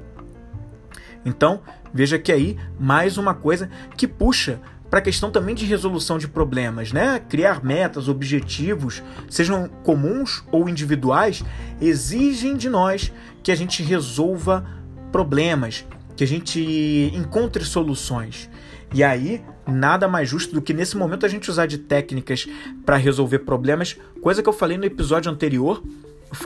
Então, 1.24 1.60
veja 1.92 2.18
que 2.18 2.32
aí 2.32 2.58
mais 2.80 3.18
uma 3.18 3.34
coisa 3.34 3.68
que 3.96 4.08
puxa 4.08 4.60
para 4.92 4.98
a 4.98 5.02
questão 5.02 5.30
também 5.30 5.54
de 5.54 5.64
resolução 5.64 6.18
de 6.18 6.28
problemas, 6.28 6.92
né? 6.92 7.18
Criar 7.26 7.64
metas, 7.64 8.10
objetivos, 8.10 9.02
sejam 9.26 9.66
comuns 9.66 10.44
ou 10.52 10.68
individuais, 10.68 11.42
exigem 11.80 12.54
de 12.54 12.68
nós 12.68 13.10
que 13.42 13.50
a 13.50 13.54
gente 13.54 13.82
resolva 13.82 14.66
problemas, 15.10 15.86
que 16.14 16.22
a 16.22 16.26
gente 16.26 17.10
encontre 17.14 17.64
soluções. 17.64 18.50
E 18.92 19.02
aí, 19.02 19.42
nada 19.66 20.06
mais 20.06 20.28
justo 20.28 20.54
do 20.54 20.60
que 20.60 20.74
nesse 20.74 20.94
momento 20.94 21.24
a 21.24 21.28
gente 21.30 21.50
usar 21.50 21.64
de 21.64 21.78
técnicas 21.78 22.46
para 22.84 22.98
resolver 22.98 23.38
problemas, 23.38 23.96
coisa 24.20 24.42
que 24.42 24.48
eu 24.50 24.52
falei 24.52 24.76
no 24.76 24.84
episódio 24.84 25.32
anterior, 25.32 25.82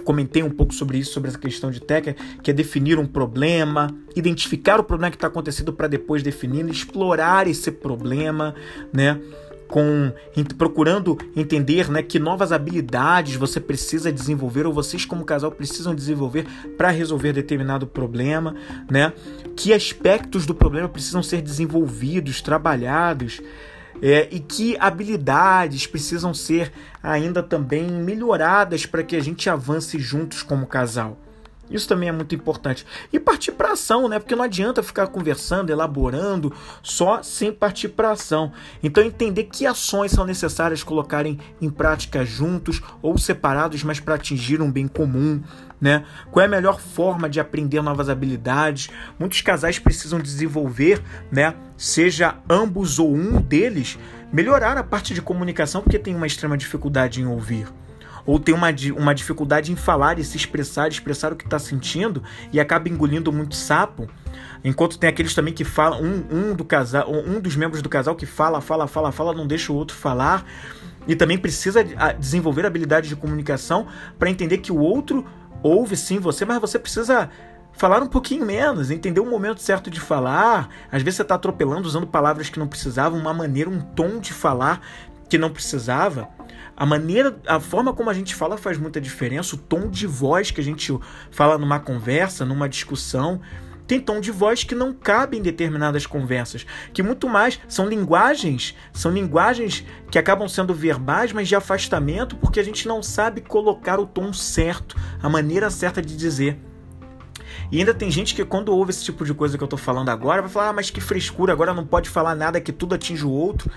comentei 0.05 0.42
um 0.42 0.51
pouco 0.51 0.75
sobre 0.75 0.99
isso, 0.99 1.12
sobre 1.12 1.29
essa 1.29 1.38
questão 1.38 1.70
de 1.70 1.81
técnica, 1.81 2.22
que 2.42 2.51
é 2.51 2.55
definir 2.55 2.99
um 2.99 3.07
problema, 3.07 3.94
identificar 4.14 4.81
o 4.81 4.85
problema 4.85 5.11
que 5.11 5.16
está 5.16 5.27
acontecendo 5.27 5.72
para 5.72 5.88
depois 5.88 6.22
definir, 6.22 6.68
explorar 6.68 7.46
esse 7.46 7.70
problema, 7.70 8.55
né? 8.92 9.20
Com, 9.68 10.12
procurando 10.57 11.18
entender 11.35 11.90
né, 11.90 12.01
que 12.01 12.20
novas 12.20 12.53
habilidades 12.53 13.35
você 13.35 13.59
precisa 13.59 14.12
desenvolver 14.12 14.64
ou 14.64 14.72
vocês 14.72 15.05
como 15.05 15.25
casal 15.25 15.51
precisam 15.51 15.92
desenvolver 15.92 16.46
para 16.79 16.90
resolver 16.90 17.33
determinado 17.33 17.85
problema, 17.85 18.55
né? 18.88 19.12
Que 19.57 19.72
aspectos 19.72 20.46
do 20.46 20.55
problema 20.55 20.88
precisam 20.88 21.20
ser 21.20 21.42
desenvolvidos, 21.42 22.40
trabalhados, 22.40 23.40
é, 24.02 24.28
e 24.30 24.40
que 24.40 24.76
habilidades 24.78 25.87
precisam 25.87 26.35
ser 26.35 26.72
ainda 27.02 27.42
também 27.42 27.90
melhoradas 27.90 28.87
para 28.87 29.02
que 29.02 29.16
a 29.16 29.20
gente 29.20 29.48
avance 29.48 29.98
juntos 29.98 30.42
como 30.42 30.66
casal. 30.66 31.18
Isso 31.70 31.88
também 31.88 32.09
é 32.09 32.12
muito 32.12 32.35
importante. 32.35 32.87
E 33.12 33.18
partir 33.18 33.52
para 33.52 33.72
ação, 33.72 34.09
né? 34.09 34.18
Porque 34.18 34.37
não 34.37 34.44
adianta 34.44 34.83
ficar 34.83 35.09
conversando, 35.09 35.70
elaborando 35.70 36.52
só 36.83 37.22
sem 37.22 37.52
partir 37.52 37.88
para 37.88 38.12
ação. 38.12 38.52
Então 38.83 39.02
entender 39.02 39.44
que 39.44 39.66
ações 39.66 40.12
são 40.12 40.24
necessárias 40.24 40.83
colocarem 40.83 41.38
em 41.61 41.68
prática 41.68 42.24
juntos 42.24 42.81
ou 43.02 43.18
separados, 43.18 43.83
mas 43.83 43.98
para 43.98 44.14
atingir 44.14 44.61
um 44.61 44.70
bem 44.70 44.87
comum, 44.87 45.42
né? 45.81 46.05
Qual 46.31 46.42
é 46.42 46.46
a 46.46 46.50
melhor 46.50 46.81
forma 46.81 47.29
de 47.29 47.40
aprender 47.40 47.83
novas 47.83 48.09
habilidades? 48.09 48.88
Muitos 49.18 49.40
casais 49.40 49.79
precisam 49.79 50.20
desenvolver, 50.20 51.02
né? 51.31 51.55
Seja 51.76 52.37
ambos 52.48 52.98
ou 52.98 53.12
um 53.12 53.40
deles, 53.40 53.98
melhorar 54.33 54.79
a 54.79 54.85
parte 54.85 55.12
de 55.12 55.20
comunicação 55.20 55.83
porque 55.83 55.98
tem 55.98 56.14
uma 56.14 56.26
extrema 56.26 56.57
dificuldade 56.57 57.20
em 57.20 57.26
ouvir 57.26 57.66
ou 58.26 58.40
tem 58.40 58.54
uma, 58.54 58.68
uma 58.96 59.14
dificuldade 59.14 59.70
em 59.72 59.76
falar 59.76 60.18
e 60.18 60.24
se 60.24 60.36
expressar, 60.36 60.88
expressar 60.88 61.32
o 61.32 61.36
que 61.36 61.44
está 61.44 61.58
sentindo 61.58 62.22
e 62.52 62.58
acaba 62.58 62.88
engolindo 62.88 63.32
muito 63.32 63.54
sapo. 63.54 64.08
Enquanto 64.64 64.98
tem 64.98 65.08
aqueles 65.08 65.34
também 65.34 65.54
que 65.54 65.64
falam, 65.64 66.02
um, 66.02 66.24
um 66.30 66.54
do 66.54 66.64
casal, 66.64 67.10
um 67.10 67.40
dos 67.40 67.54
membros 67.54 67.80
do 67.80 67.88
casal 67.88 68.16
que 68.16 68.26
fala, 68.26 68.60
fala, 68.60 68.86
fala, 68.88 69.12
fala, 69.12 69.32
não 69.32 69.46
deixa 69.46 69.72
o 69.72 69.76
outro 69.76 69.96
falar. 69.96 70.44
E 71.06 71.14
também 71.14 71.38
precisa 71.38 71.84
desenvolver 72.18 72.66
habilidade 72.66 73.08
de 73.08 73.14
comunicação 73.14 73.86
para 74.18 74.28
entender 74.28 74.58
que 74.58 74.72
o 74.72 74.78
outro 74.78 75.24
ouve 75.62 75.96
sim 75.96 76.18
você, 76.18 76.44
mas 76.44 76.60
você 76.60 76.80
precisa 76.80 77.30
falar 77.72 78.02
um 78.02 78.08
pouquinho 78.08 78.44
menos, 78.44 78.90
entender 78.90 79.20
o 79.20 79.26
momento 79.26 79.60
certo 79.60 79.88
de 79.88 80.00
falar. 80.00 80.68
Às 80.90 81.02
vezes 81.02 81.16
você 81.16 81.22
está 81.22 81.36
atropelando, 81.36 81.86
usando 81.86 82.06
palavras 82.06 82.50
que 82.50 82.58
não 82.58 82.66
precisavam, 82.66 83.20
uma 83.20 83.32
maneira, 83.32 83.70
um 83.70 83.80
tom 83.80 84.18
de 84.18 84.32
falar 84.32 84.80
que 85.28 85.38
não 85.38 85.50
precisava. 85.50 86.28
A 86.76 86.84
maneira, 86.84 87.38
a 87.46 87.58
forma 87.58 87.92
como 87.92 88.10
a 88.10 88.14
gente 88.14 88.34
fala 88.34 88.58
faz 88.58 88.76
muita 88.76 89.00
diferença, 89.00 89.54
o 89.54 89.58
tom 89.58 89.88
de 89.88 90.06
voz 90.06 90.50
que 90.50 90.60
a 90.60 90.64
gente 90.64 90.92
fala 91.30 91.56
numa 91.56 91.80
conversa, 91.80 92.44
numa 92.44 92.68
discussão, 92.68 93.40
tem 93.86 94.00
tom 94.00 94.20
de 94.20 94.30
voz 94.30 94.64
que 94.64 94.74
não 94.74 94.92
cabe 94.92 95.38
em 95.38 95.42
determinadas 95.42 96.06
conversas, 96.06 96.66
que 96.92 97.02
muito 97.02 97.28
mais 97.28 97.58
são 97.68 97.88
linguagens, 97.88 98.74
são 98.92 99.12
linguagens 99.12 99.84
que 100.10 100.18
acabam 100.18 100.48
sendo 100.48 100.74
verbais, 100.74 101.32
mas 101.32 101.48
de 101.48 101.54
afastamento, 101.54 102.36
porque 102.36 102.60
a 102.60 102.64
gente 102.64 102.88
não 102.88 103.02
sabe 103.02 103.40
colocar 103.40 104.00
o 104.00 104.06
tom 104.06 104.32
certo, 104.32 104.96
a 105.22 105.28
maneira 105.28 105.70
certa 105.70 106.02
de 106.02 106.16
dizer. 106.16 106.58
E 107.70 107.79
ainda 107.79 107.92
tem 107.92 108.11
gente 108.11 108.35
que 108.35 108.44
quando 108.44 108.72
ouve 108.72 108.90
esse 108.90 109.05
tipo 109.05 109.24
de 109.24 109.35
coisa 109.35 109.59
que 109.59 109.64
eu 109.64 109.68
tô 109.68 109.76
falando 109.76 110.09
agora, 110.09 110.42
vai 110.42 110.50
falar: 110.50 110.68
ah, 110.68 110.72
mas 110.72 110.90
que 110.90 111.00
frescura, 111.00 111.52
agora 111.52 111.74
não 111.74 111.87
pode 111.87 112.09
falar 112.09 112.35
nada 112.35 112.61
que 112.61 112.72
tudo 112.72 112.94
atinge 112.94 113.24
o 113.24 113.31
outro. 113.31 113.70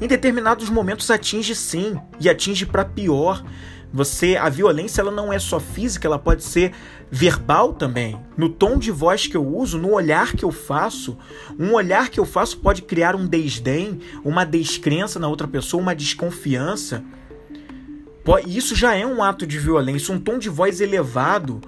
Em 0.00 0.06
determinados 0.06 0.68
momentos 0.68 1.10
atinge 1.10 1.54
sim, 1.54 1.98
e 2.18 2.28
atinge 2.28 2.66
para 2.66 2.84
pior. 2.84 3.42
Você, 3.92 4.36
a 4.36 4.48
violência 4.48 5.00
ela 5.00 5.10
não 5.10 5.32
é 5.32 5.38
só 5.40 5.58
física, 5.58 6.06
ela 6.06 6.18
pode 6.18 6.44
ser 6.44 6.72
verbal 7.10 7.72
também. 7.72 8.16
No 8.36 8.48
tom 8.48 8.78
de 8.78 8.92
voz 8.92 9.26
que 9.26 9.36
eu 9.36 9.44
uso, 9.44 9.78
no 9.78 9.92
olhar 9.92 10.32
que 10.32 10.44
eu 10.44 10.52
faço, 10.52 11.18
um 11.58 11.72
olhar 11.72 12.08
que 12.08 12.20
eu 12.20 12.24
faço 12.24 12.58
pode 12.58 12.82
criar 12.82 13.16
um 13.16 13.26
desdém, 13.26 13.98
uma 14.24 14.44
descrença 14.46 15.18
na 15.18 15.26
outra 15.26 15.48
pessoa, 15.48 15.82
uma 15.82 15.94
desconfiança. 15.94 17.02
Isso 18.46 18.76
já 18.76 18.94
é 18.94 19.04
um 19.04 19.24
ato 19.24 19.44
de 19.44 19.58
violência, 19.58 20.14
um 20.14 20.20
tom 20.20 20.38
de 20.38 20.48
voz 20.48 20.80
elevado 20.80 21.60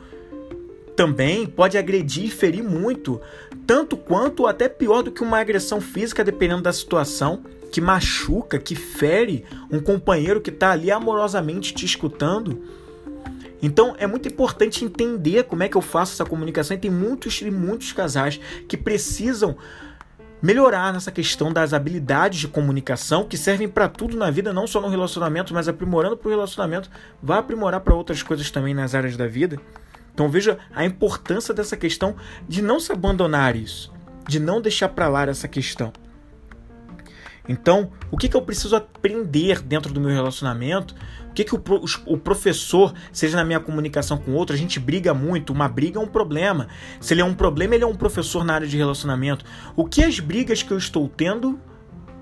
também 0.96 1.46
pode 1.46 1.78
agredir 1.78 2.24
e 2.24 2.30
ferir 2.30 2.62
muito, 2.62 3.20
tanto 3.66 3.96
quanto 3.96 4.40
ou 4.40 4.46
até 4.46 4.68
pior 4.68 5.02
do 5.02 5.10
que 5.10 5.22
uma 5.22 5.38
agressão 5.38 5.80
física, 5.80 6.24
dependendo 6.24 6.62
da 6.62 6.72
situação, 6.72 7.42
que 7.70 7.80
machuca, 7.80 8.58
que 8.58 8.74
fere 8.74 9.44
um 9.70 9.80
companheiro 9.80 10.40
que 10.40 10.50
está 10.50 10.72
ali 10.72 10.90
amorosamente 10.90 11.72
te 11.72 11.86
escutando. 11.86 12.62
Então 13.62 13.94
é 13.98 14.06
muito 14.06 14.28
importante 14.28 14.84
entender 14.84 15.44
como 15.44 15.62
é 15.62 15.68
que 15.68 15.76
eu 15.76 15.80
faço 15.80 16.12
essa 16.12 16.24
comunicação. 16.24 16.76
E 16.76 16.80
tem 16.80 16.90
muitos 16.90 17.40
e 17.40 17.50
muitos 17.50 17.92
casais 17.92 18.38
que 18.68 18.76
precisam 18.76 19.56
melhorar 20.42 20.92
nessa 20.92 21.12
questão 21.12 21.52
das 21.52 21.72
habilidades 21.72 22.40
de 22.40 22.48
comunicação 22.48 23.24
que 23.24 23.36
servem 23.36 23.68
para 23.68 23.88
tudo 23.88 24.16
na 24.16 24.28
vida, 24.28 24.52
não 24.52 24.66
só 24.66 24.80
no 24.80 24.88
relacionamento, 24.88 25.54
mas 25.54 25.68
aprimorando 25.68 26.16
para 26.16 26.26
o 26.26 26.30
relacionamento, 26.30 26.90
vai 27.22 27.38
aprimorar 27.38 27.80
para 27.80 27.94
outras 27.94 28.24
coisas 28.24 28.50
também 28.50 28.74
nas 28.74 28.92
áreas 28.92 29.16
da 29.16 29.28
vida. 29.28 29.60
Então 30.14 30.28
veja 30.28 30.58
a 30.74 30.84
importância 30.84 31.54
dessa 31.54 31.76
questão 31.76 32.16
de 32.48 32.62
não 32.62 32.78
se 32.78 32.92
abandonar 32.92 33.56
isso, 33.56 33.92
de 34.28 34.38
não 34.38 34.60
deixar 34.60 34.88
para 34.90 35.08
lá 35.08 35.24
essa 35.24 35.48
questão. 35.48 35.92
Então, 37.48 37.90
o 38.10 38.16
que, 38.16 38.28
que 38.28 38.36
eu 38.36 38.42
preciso 38.42 38.76
aprender 38.76 39.60
dentro 39.62 39.92
do 39.92 40.00
meu 40.00 40.10
relacionamento? 40.10 40.94
O 41.28 41.32
que, 41.32 41.44
que 41.44 41.54
o, 41.54 41.62
o 42.06 42.16
professor, 42.16 42.94
seja 43.12 43.36
na 43.36 43.44
minha 43.44 43.58
comunicação 43.58 44.16
com 44.16 44.32
outro, 44.32 44.54
a 44.54 44.58
gente 44.58 44.78
briga 44.78 45.12
muito. 45.12 45.52
Uma 45.52 45.68
briga 45.68 45.98
é 45.98 46.02
um 46.02 46.06
problema. 46.06 46.68
Se 47.00 47.14
ele 47.14 47.20
é 47.20 47.24
um 47.24 47.34
problema, 47.34 47.74
ele 47.74 47.84
é 47.84 47.86
um 47.86 47.96
professor 47.96 48.44
na 48.44 48.54
área 48.54 48.66
de 48.66 48.76
relacionamento. 48.76 49.44
O 49.74 49.84
que 49.84 50.04
as 50.04 50.20
brigas 50.20 50.62
que 50.62 50.70
eu 50.70 50.78
estou 50.78 51.08
tendo 51.08 51.58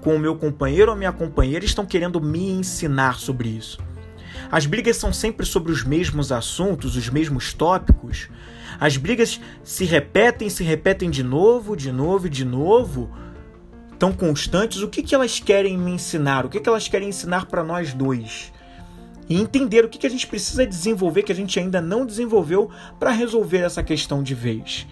com 0.00 0.16
o 0.16 0.18
meu 0.18 0.36
companheiro 0.36 0.90
ou 0.90 0.96
minha 0.96 1.12
companheira 1.12 1.64
estão 1.64 1.84
querendo 1.84 2.20
me 2.20 2.50
ensinar 2.50 3.18
sobre 3.18 3.50
isso? 3.50 3.78
As 4.50 4.66
brigas 4.66 4.96
são 4.96 5.12
sempre 5.12 5.44
sobre 5.44 5.72
os 5.72 5.84
mesmos 5.84 6.30
assuntos, 6.30 6.96
os 6.96 7.08
mesmos 7.08 7.52
tópicos. 7.52 8.28
As 8.78 8.96
brigas 8.96 9.40
se 9.62 9.84
repetem, 9.84 10.48
se 10.48 10.62
repetem 10.62 11.10
de 11.10 11.22
novo, 11.22 11.76
de 11.76 11.92
novo 11.92 12.28
de 12.28 12.44
novo, 12.44 13.10
tão 13.98 14.12
constantes. 14.12 14.82
O 14.82 14.88
que, 14.88 15.02
que 15.02 15.14
elas 15.14 15.40
querem 15.40 15.76
me 15.76 15.90
ensinar? 15.92 16.46
O 16.46 16.48
que, 16.48 16.60
que 16.60 16.68
elas 16.68 16.88
querem 16.88 17.08
ensinar 17.08 17.46
para 17.46 17.62
nós 17.62 17.92
dois? 17.92 18.52
E 19.28 19.40
entender 19.40 19.84
o 19.84 19.88
que, 19.88 19.98
que 19.98 20.06
a 20.06 20.10
gente 20.10 20.26
precisa 20.26 20.66
desenvolver 20.66 21.22
que 21.22 21.32
a 21.32 21.34
gente 21.34 21.58
ainda 21.58 21.80
não 21.80 22.06
desenvolveu 22.06 22.70
para 22.98 23.10
resolver 23.10 23.58
essa 23.58 23.82
questão 23.82 24.22
de 24.22 24.34
vez. 24.34 24.86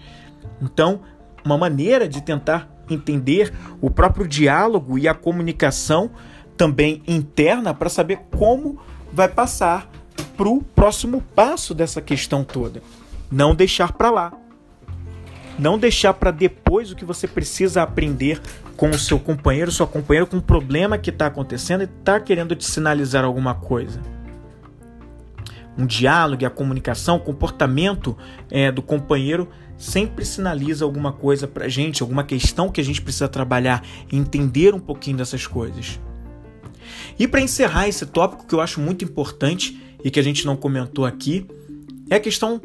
Então, 0.61 1.01
uma 1.43 1.57
maneira 1.57 2.07
de 2.07 2.21
tentar 2.21 2.69
entender 2.89 3.53
o 3.81 3.89
próprio 3.89 4.27
diálogo 4.27 4.97
e 4.97 5.07
a 5.07 5.13
comunicação 5.13 6.11
também 6.55 7.01
interna 7.07 7.73
para 7.73 7.89
saber 7.89 8.19
como 8.37 8.79
vai 9.11 9.27
passar 9.27 9.89
para 10.37 10.47
o 10.47 10.63
próximo 10.63 11.21
passo 11.35 11.73
dessa 11.73 12.01
questão 12.01 12.43
toda. 12.43 12.81
Não 13.31 13.53
deixar 13.53 13.91
para 13.91 14.09
lá. 14.09 14.33
Não 15.57 15.77
deixar 15.77 16.13
para 16.13 16.31
depois 16.31 16.91
o 16.91 16.95
que 16.95 17.03
você 17.03 17.27
precisa 17.27 17.83
aprender 17.83 18.41
com 18.77 18.89
o 18.89 18.97
seu 18.97 19.19
companheiro, 19.19 19.71
sua 19.71 19.85
companheira, 19.85 20.25
com 20.25 20.37
o 20.37 20.41
problema 20.41 20.97
que 20.97 21.09
está 21.09 21.25
acontecendo 21.25 21.81
e 21.81 21.83
está 21.83 22.17
querendo 22.19 22.55
te 22.55 22.65
sinalizar 22.65 23.25
alguma 23.25 23.53
coisa. 23.53 24.01
Um 25.77 25.85
diálogo, 25.85 26.45
a 26.45 26.49
comunicação, 26.49 27.17
o 27.17 27.19
comportamento 27.19 28.17
é, 28.49 28.71
do 28.71 28.81
companheiro 28.81 29.49
sempre 29.77 30.25
sinaliza 30.25 30.85
alguma 30.85 31.11
coisa 31.11 31.47
para 31.47 31.67
gente, 31.67 32.01
alguma 32.01 32.23
questão 32.23 32.69
que 32.69 32.79
a 32.79 32.83
gente 32.83 33.01
precisa 33.01 33.27
trabalhar 33.27 33.83
entender 34.11 34.73
um 34.73 34.79
pouquinho 34.79 35.17
dessas 35.17 35.45
coisas. 35.45 35.99
E 37.19 37.27
para 37.27 37.41
encerrar 37.41 37.87
esse 37.87 38.05
tópico 38.05 38.47
que 38.47 38.55
eu 38.55 38.61
acho 38.61 38.79
muito 38.79 39.03
importante 39.03 39.79
e 40.03 40.09
que 40.09 40.19
a 40.19 40.23
gente 40.23 40.45
não 40.45 40.55
comentou 40.55 41.05
aqui, 41.05 41.45
é 42.09 42.15
a 42.15 42.19
questão 42.19 42.61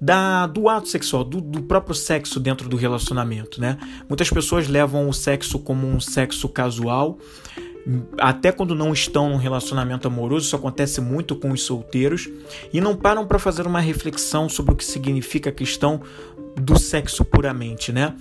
da, 0.00 0.46
do 0.46 0.68
ato 0.68 0.88
sexual, 0.88 1.24
do, 1.24 1.40
do, 1.40 1.62
próprio 1.62 1.94
sexo 1.94 2.38
dentro 2.38 2.68
do 2.68 2.76
relacionamento, 2.76 3.60
né? 3.60 3.78
Muitas 4.08 4.30
pessoas 4.30 4.68
levam 4.68 5.08
o 5.08 5.12
sexo 5.12 5.58
como 5.58 5.88
um 5.88 5.98
sexo 5.98 6.48
casual, 6.48 7.18
até 8.18 8.52
quando 8.52 8.74
não 8.74 8.92
estão 8.92 9.30
num 9.30 9.36
relacionamento 9.36 10.06
amoroso, 10.06 10.46
isso 10.46 10.56
acontece 10.56 11.00
muito 11.00 11.34
com 11.34 11.50
os 11.50 11.62
solteiros, 11.62 12.28
e 12.72 12.80
não 12.80 12.94
param 12.94 13.26
para 13.26 13.38
fazer 13.38 13.66
uma 13.66 13.80
reflexão 13.80 14.48
sobre 14.48 14.72
o 14.72 14.76
que 14.76 14.84
significa 14.84 15.50
a 15.50 15.52
questão 15.52 16.00
do 16.54 16.78
sexo 16.78 17.24
puramente, 17.24 17.92
né? 17.92 18.14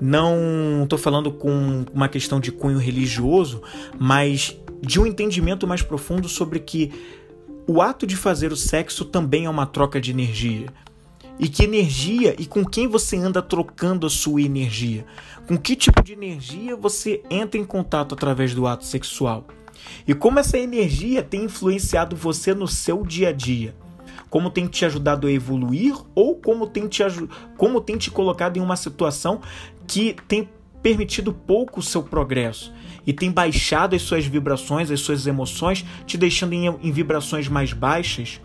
Não 0.00 0.82
estou 0.82 0.98
falando 0.98 1.32
com 1.32 1.84
uma 1.92 2.08
questão 2.08 2.38
de 2.38 2.52
cunho 2.52 2.78
religioso, 2.78 3.62
mas 3.98 4.56
de 4.80 5.00
um 5.00 5.06
entendimento 5.06 5.66
mais 5.66 5.82
profundo 5.82 6.28
sobre 6.28 6.60
que 6.60 6.92
o 7.66 7.80
ato 7.80 8.06
de 8.06 8.16
fazer 8.16 8.52
o 8.52 8.56
sexo 8.56 9.04
também 9.04 9.46
é 9.46 9.50
uma 9.50 9.66
troca 9.66 10.00
de 10.00 10.10
energia. 10.10 10.66
E 11.38 11.48
que 11.48 11.64
energia 11.64 12.34
e 12.38 12.46
com 12.46 12.64
quem 12.64 12.86
você 12.86 13.16
anda 13.16 13.42
trocando 13.42 14.06
a 14.06 14.10
sua 14.10 14.42
energia? 14.42 15.04
Com 15.48 15.58
que 15.58 15.74
tipo 15.74 16.02
de 16.02 16.12
energia 16.12 16.76
você 16.76 17.22
entra 17.28 17.58
em 17.58 17.64
contato 17.64 18.14
através 18.14 18.54
do 18.54 18.66
ato 18.66 18.84
sexual? 18.84 19.46
E 20.06 20.14
como 20.14 20.38
essa 20.38 20.58
energia 20.58 21.22
tem 21.22 21.44
influenciado 21.44 22.14
você 22.14 22.54
no 22.54 22.68
seu 22.68 23.04
dia 23.04 23.30
a 23.30 23.32
dia? 23.32 23.74
Como 24.30 24.50
tem 24.50 24.66
te 24.66 24.84
ajudado 24.84 25.26
a 25.26 25.32
evoluir 25.32 25.96
ou 26.14 26.36
como 26.36 26.66
tem 26.66 26.86
te, 26.86 27.02
como 27.56 27.80
tem 27.80 27.96
te 27.96 28.10
colocado 28.10 28.56
em 28.56 28.60
uma 28.60 28.76
situação 28.76 29.40
que 29.86 30.16
tem 30.28 30.48
permitido 30.82 31.32
pouco 31.32 31.80
o 31.80 31.82
seu 31.82 32.02
progresso 32.02 32.72
e 33.06 33.12
tem 33.12 33.30
baixado 33.30 33.94
as 33.94 34.02
suas 34.02 34.26
vibrações, 34.26 34.90
as 34.90 35.00
suas 35.00 35.26
emoções, 35.26 35.84
te 36.06 36.16
deixando 36.16 36.52
em, 36.52 36.66
em 36.66 36.92
vibrações 36.92 37.48
mais 37.48 37.72
baixas? 37.72 38.40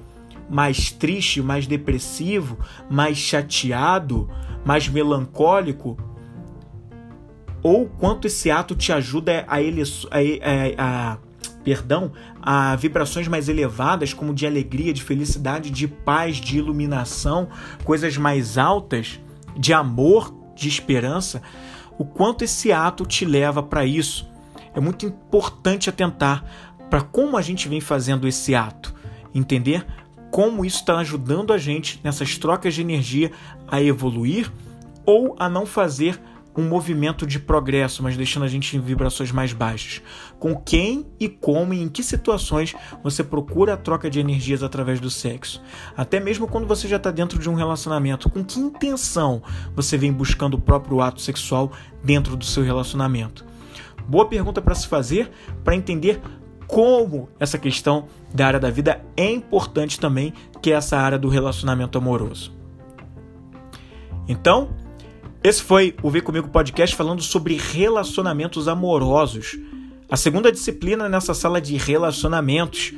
mais 0.50 0.92
triste, 0.92 1.42
mais 1.42 1.68
depressivo, 1.68 2.58
mais 2.90 3.18
chateado, 3.18 4.30
mais 4.66 4.88
melancólico? 4.88 5.98
Ou 7.62 7.88
quanto 7.88 8.26
esse 8.26 8.50
ato 8.50 8.76
te 8.76 8.92
ajuda 8.92 9.46
a, 9.48 9.62
ele, 9.62 9.84
a, 9.84 10.84
a, 10.84 11.12
a 11.14 11.18
perdão, 11.64 12.12
a 12.42 12.76
vibrações 12.76 13.28
mais 13.28 13.50
elevadas, 13.50 14.14
como 14.14 14.34
de 14.34 14.48
alegria, 14.48 14.94
de 14.94 15.04
felicidade, 15.04 15.70
de 15.70 15.88
paz, 15.88 16.38
de 16.38 16.58
iluminação, 16.58 17.50
coisas 17.84 18.18
mais 18.18 18.58
altas, 18.58 19.20
de 19.58 19.74
amor, 19.74 20.34
de 20.56 20.68
esperança, 20.68 21.42
o 21.98 22.06
quanto 22.06 22.44
esse 22.44 22.72
ato 22.72 23.06
te 23.06 23.26
leva 23.26 23.62
para 23.62 23.86
isso. 23.86 24.29
É 24.74 24.80
muito 24.80 25.06
importante 25.06 25.90
atentar 25.90 26.44
para 26.90 27.02
como 27.02 27.38
a 27.38 27.42
gente 27.42 27.68
vem 27.68 27.80
fazendo 27.80 28.28
esse 28.28 28.56
ato, 28.56 28.94
entender 29.34 29.86
como 30.32 30.64
isso 30.64 30.78
está 30.78 30.98
ajudando 30.98 31.54
a 31.54 31.58
gente 31.58 32.00
nessas 32.04 32.38
trocas 32.38 32.74
de 32.74 32.82
energia 32.82 33.32
a 33.68 33.82
evoluir 33.82 34.52
ou 35.06 35.36
a 35.40 35.50
não 35.50 35.66
fazer 35.66 36.20
um 36.60 36.68
movimento 36.68 37.26
de 37.26 37.40
progresso, 37.40 38.04
mas 38.04 38.18
deixando 38.18 38.44
a 38.44 38.48
gente 38.48 38.76
em 38.76 38.82
vibrações 38.82 39.32
mais 39.32 39.54
baixas. 39.54 40.02
Com 40.38 40.56
quem 40.56 41.08
e 41.20 41.30
como 41.30 41.74
e 41.74 41.82
em 41.82 41.88
que 41.88 42.04
situações 42.04 42.76
você 43.02 43.24
procura 43.24 43.74
a 43.74 43.78
troca 43.78 44.10
de 44.10 44.20
energias 44.20 44.62
através 44.62 45.00
do 45.00 45.10
sexo? 45.10 45.62
Até 45.96 46.20
mesmo 46.20 46.48
quando 46.48 46.68
você 46.68 46.88
já 46.88 46.98
está 46.98 47.12
dentro 47.12 47.40
de 47.40 47.50
um 47.50 47.54
relacionamento, 47.54 48.30
com 48.30 48.44
que 48.44 48.60
intenção 48.60 49.42
você 49.74 49.98
vem 49.98 50.12
buscando 50.12 50.56
o 50.56 50.62
próprio 50.62 51.02
ato 51.02 51.22
sexual 51.22 51.72
dentro 52.04 52.36
do 52.36 52.46
seu 52.46 52.64
relacionamento? 52.64 53.49
Boa 54.10 54.26
pergunta 54.26 54.60
para 54.60 54.74
se 54.74 54.88
fazer 54.88 55.30
para 55.64 55.76
entender 55.76 56.20
como 56.66 57.30
essa 57.40 57.60
questão 57.60 58.08
da 58.34 58.48
área 58.48 58.60
da 58.60 58.72
vida 58.72 59.06
é 59.16 59.30
importante 59.30 60.00
também, 60.00 60.34
que 60.64 60.72
é 60.72 60.74
essa 60.74 60.98
área 60.98 61.20
do 61.20 61.30
relacionamento 61.30 61.96
amoroso. 61.96 62.52
Então, 64.28 64.70
esse 65.44 65.62
foi 65.62 65.96
o 66.02 66.10
Vem 66.10 66.24
Comigo 66.24 66.50
Podcast 66.50 66.96
falando 66.96 67.22
sobre 67.22 67.56
relacionamentos 67.56 68.68
amorosos. 68.68 69.60
A 70.10 70.18
segunda 70.18 70.52
disciplina 70.52 71.08
nessa 71.08 71.36
sala 71.36 71.62
de 71.62 71.78
relacionamentos 71.78 72.92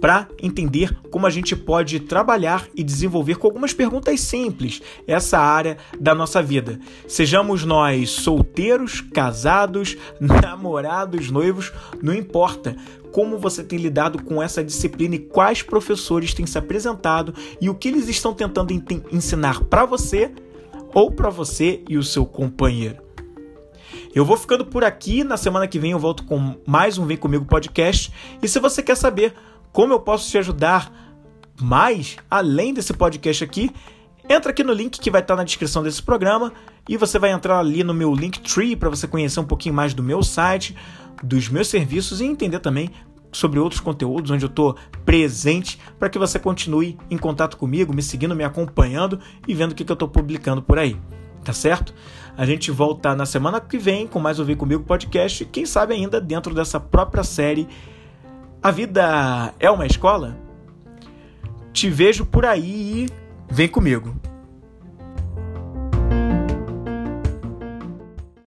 para 0.00 0.28
entender 0.42 0.96
como 1.10 1.26
a 1.26 1.30
gente 1.30 1.54
pode 1.56 2.00
trabalhar 2.00 2.66
e 2.74 2.82
desenvolver 2.82 3.36
com 3.36 3.46
algumas 3.46 3.72
perguntas 3.72 4.20
simples 4.20 4.82
essa 5.06 5.38
área 5.38 5.76
da 5.98 6.14
nossa 6.14 6.42
vida. 6.42 6.78
Sejamos 7.08 7.64
nós 7.64 8.10
solteiros, 8.10 9.00
casados, 9.00 9.96
namorados, 10.20 11.30
noivos, 11.30 11.72
não 12.02 12.14
importa 12.14 12.76
como 13.12 13.38
você 13.38 13.62
tem 13.62 13.78
lidado 13.78 14.22
com 14.24 14.42
essa 14.42 14.64
disciplina 14.64 15.14
e 15.14 15.20
quais 15.20 15.62
professores 15.62 16.34
têm 16.34 16.46
se 16.46 16.58
apresentado 16.58 17.32
e 17.60 17.70
o 17.70 17.74
que 17.74 17.86
eles 17.86 18.08
estão 18.08 18.34
tentando 18.34 18.72
ensinar 19.12 19.62
para 19.64 19.84
você 19.84 20.32
ou 20.92 21.12
para 21.12 21.30
você 21.30 21.82
e 21.88 21.96
o 21.96 22.02
seu 22.02 22.26
companheiro. 22.26 23.04
Eu 24.14 24.24
vou 24.24 24.36
ficando 24.36 24.64
por 24.64 24.84
aqui. 24.84 25.24
Na 25.24 25.36
semana 25.36 25.66
que 25.66 25.78
vem 25.78 25.90
eu 25.90 25.98
volto 25.98 26.24
com 26.24 26.54
mais 26.64 26.98
um 26.98 27.04
Vem 27.04 27.16
Comigo 27.16 27.44
podcast. 27.44 28.12
E 28.40 28.46
se 28.46 28.60
você 28.60 28.82
quer 28.82 28.96
saber 28.96 29.34
como 29.74 29.92
eu 29.92 29.98
posso 29.98 30.30
te 30.30 30.38
ajudar 30.38 30.90
mais 31.60 32.16
além 32.30 32.72
desse 32.72 32.94
podcast 32.94 33.42
aqui, 33.42 33.72
entra 34.28 34.52
aqui 34.52 34.62
no 34.62 34.72
link 34.72 35.00
que 35.00 35.10
vai 35.10 35.20
estar 35.20 35.34
na 35.34 35.42
descrição 35.42 35.82
desse 35.82 36.00
programa 36.00 36.52
e 36.88 36.96
você 36.96 37.18
vai 37.18 37.32
entrar 37.32 37.58
ali 37.58 37.82
no 37.82 37.92
meu 37.92 38.14
Linktree 38.14 38.76
para 38.76 38.88
você 38.88 39.08
conhecer 39.08 39.40
um 39.40 39.44
pouquinho 39.44 39.74
mais 39.74 39.92
do 39.92 40.00
meu 40.00 40.22
site, 40.22 40.76
dos 41.24 41.48
meus 41.48 41.66
serviços 41.66 42.20
e 42.20 42.24
entender 42.24 42.60
também 42.60 42.88
sobre 43.32 43.58
outros 43.58 43.80
conteúdos 43.80 44.30
onde 44.30 44.44
eu 44.44 44.48
estou 44.48 44.76
presente 45.04 45.80
para 45.98 46.08
que 46.08 46.20
você 46.20 46.38
continue 46.38 46.96
em 47.10 47.18
contato 47.18 47.56
comigo, 47.56 47.92
me 47.92 48.00
seguindo, 48.00 48.36
me 48.36 48.44
acompanhando 48.44 49.18
e 49.48 49.54
vendo 49.54 49.72
o 49.72 49.74
que, 49.74 49.84
que 49.84 49.90
eu 49.90 49.94
estou 49.94 50.08
publicando 50.08 50.62
por 50.62 50.78
aí. 50.78 50.96
Tá 51.42 51.52
certo? 51.52 51.92
A 52.36 52.46
gente 52.46 52.70
volta 52.70 53.12
na 53.16 53.26
semana 53.26 53.60
que 53.60 53.76
vem 53.76 54.06
com 54.06 54.20
mais 54.20 54.38
Ouvir 54.38 54.56
Comigo 54.56 54.84
podcast 54.84 55.42
e 55.42 55.46
quem 55.46 55.66
sabe 55.66 55.94
ainda 55.94 56.20
dentro 56.20 56.54
dessa 56.54 56.78
própria 56.78 57.24
série 57.24 57.66
A 58.64 58.70
Vida 58.70 59.52
é 59.60 59.70
uma 59.70 59.84
Escola? 59.84 60.38
Te 61.70 61.90
vejo 61.90 62.24
por 62.24 62.46
aí 62.46 63.04
e 63.04 63.10
vem 63.46 63.68
comigo. 63.68 64.16